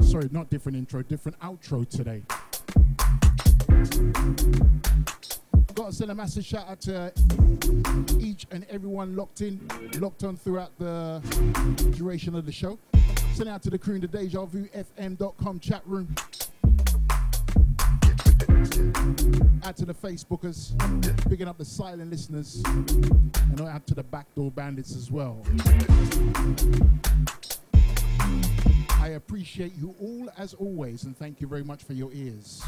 Sorry, 0.02 0.28
not 0.30 0.50
different 0.50 0.76
intro, 0.76 1.02
different 1.02 1.40
outro 1.40 1.88
today. 1.88 2.22
Got 5.74 5.86
to 5.86 5.92
send 5.94 6.10
a 6.10 6.14
massive 6.14 6.44
shout 6.44 6.68
out 6.68 6.82
to 6.82 7.10
each 8.18 8.46
and 8.50 8.66
everyone 8.68 9.16
locked 9.16 9.40
in, 9.40 9.58
locked 9.98 10.22
on 10.22 10.36
throughout 10.36 10.78
the 10.78 11.22
duration 11.96 12.34
of 12.34 12.44
the 12.44 12.52
show. 12.52 12.78
Send 13.32 13.48
out 13.48 13.62
to 13.62 13.70
the 13.70 13.78
crew 13.78 13.94
in 13.94 14.02
the 14.02 14.06
Deja 14.06 14.44
Vu 14.44 14.66
FM.com 14.76 15.60
chat 15.60 15.80
room. 15.86 16.14
Out 19.70 19.76
to 19.76 19.86
the 19.86 19.94
Facebookers, 19.94 20.76
picking 21.28 21.46
up 21.46 21.56
the 21.56 21.64
silent 21.64 22.10
listeners, 22.10 22.60
and 22.66 23.60
out 23.60 23.86
to 23.86 23.94
the 23.94 24.02
backdoor 24.02 24.50
bandits 24.50 24.96
as 24.96 25.12
well. 25.12 25.46
I 28.98 29.10
appreciate 29.10 29.76
you 29.76 29.94
all 30.00 30.28
as 30.36 30.54
always, 30.54 31.04
and 31.04 31.16
thank 31.16 31.40
you 31.40 31.46
very 31.46 31.62
much 31.62 31.84
for 31.84 31.92
your 31.92 32.10
ears. 32.12 32.64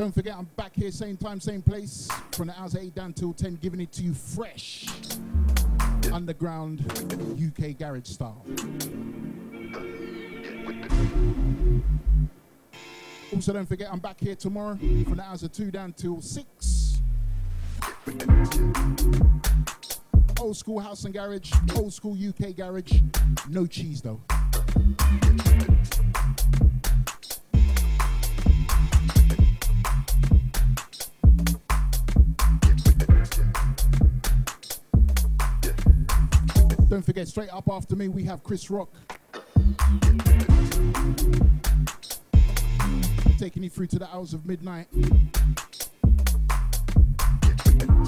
Don't 0.00 0.14
forget, 0.14 0.34
I'm 0.34 0.48
back 0.56 0.74
here, 0.74 0.90
same 0.90 1.18
time, 1.18 1.40
same 1.40 1.60
place, 1.60 2.08
from 2.32 2.46
the 2.46 2.58
hours 2.58 2.72
of 2.72 2.80
8 2.80 2.94
down 2.94 3.12
till 3.12 3.34
10, 3.34 3.56
giving 3.56 3.82
it 3.82 3.92
to 3.92 4.02
you 4.02 4.14
fresh, 4.14 4.86
underground 6.10 6.80
UK 7.38 7.76
garage 7.76 8.06
style. 8.06 8.42
Also, 13.34 13.52
don't 13.52 13.66
forget, 13.66 13.90
I'm 13.92 13.98
back 13.98 14.18
here 14.18 14.34
tomorrow 14.34 14.76
from 14.76 15.16
the 15.16 15.22
hours 15.22 15.42
of 15.42 15.52
2 15.52 15.70
down 15.70 15.92
till 15.92 16.22
6. 16.22 17.02
Old 20.40 20.56
school 20.56 20.80
house 20.80 21.04
and 21.04 21.12
garage, 21.12 21.52
old 21.76 21.92
school 21.92 22.14
UK 22.14 22.56
garage, 22.56 23.02
no 23.50 23.66
cheese 23.66 24.00
though. 24.00 24.22
Don't 37.00 37.06
forget, 37.06 37.28
straight 37.28 37.48
up 37.48 37.66
after 37.70 37.96
me, 37.96 38.08
we 38.08 38.24
have 38.24 38.44
Chris 38.44 38.70
Rock. 38.70 38.90
Taking 43.38 43.62
you 43.62 43.70
through 43.70 43.86
to 43.86 43.98
the 43.98 44.06
hours 44.12 44.34
of 44.34 44.44
midnight. 44.44 44.86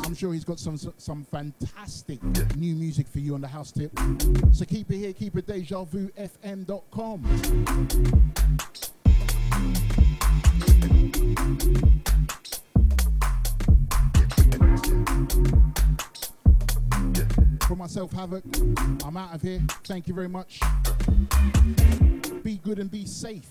I'm 0.05 0.14
sure 0.14 0.35
he's 0.35 0.44
got 0.44 0.60
some 0.60 0.77
some 0.77 1.24
fantastic 1.24 2.23
new 2.55 2.74
music 2.74 3.09
for 3.09 3.20
you 3.20 3.32
on 3.32 3.40
the 3.40 3.48
house 3.48 3.73
tip. 3.73 3.98
So 4.52 4.66
keep 4.66 4.90
it 4.90 4.98
here, 4.98 5.14
keep 5.14 5.39
it 5.39 5.47
deja 5.47 5.85
vu 5.85 6.10
fm.com. 6.10 7.23
For 17.73 17.77
myself, 17.77 18.12
Havoc, 18.12 18.44
I'm 19.03 19.16
out 19.16 19.35
of 19.35 19.40
here. 19.40 19.62
Thank 19.85 20.07
you 20.07 20.12
very 20.12 20.28
much. 20.28 20.61
Be 22.43 22.59
good 22.59 22.78
and 22.78 22.90
be 22.90 23.07
safe. 23.07 23.49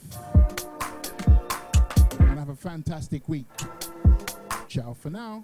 And 2.20 2.38
have 2.38 2.50
a 2.50 2.56
fantastic 2.56 3.28
week. 3.28 3.48
Ciao 4.68 4.94
for 4.94 5.10
now. 5.10 5.42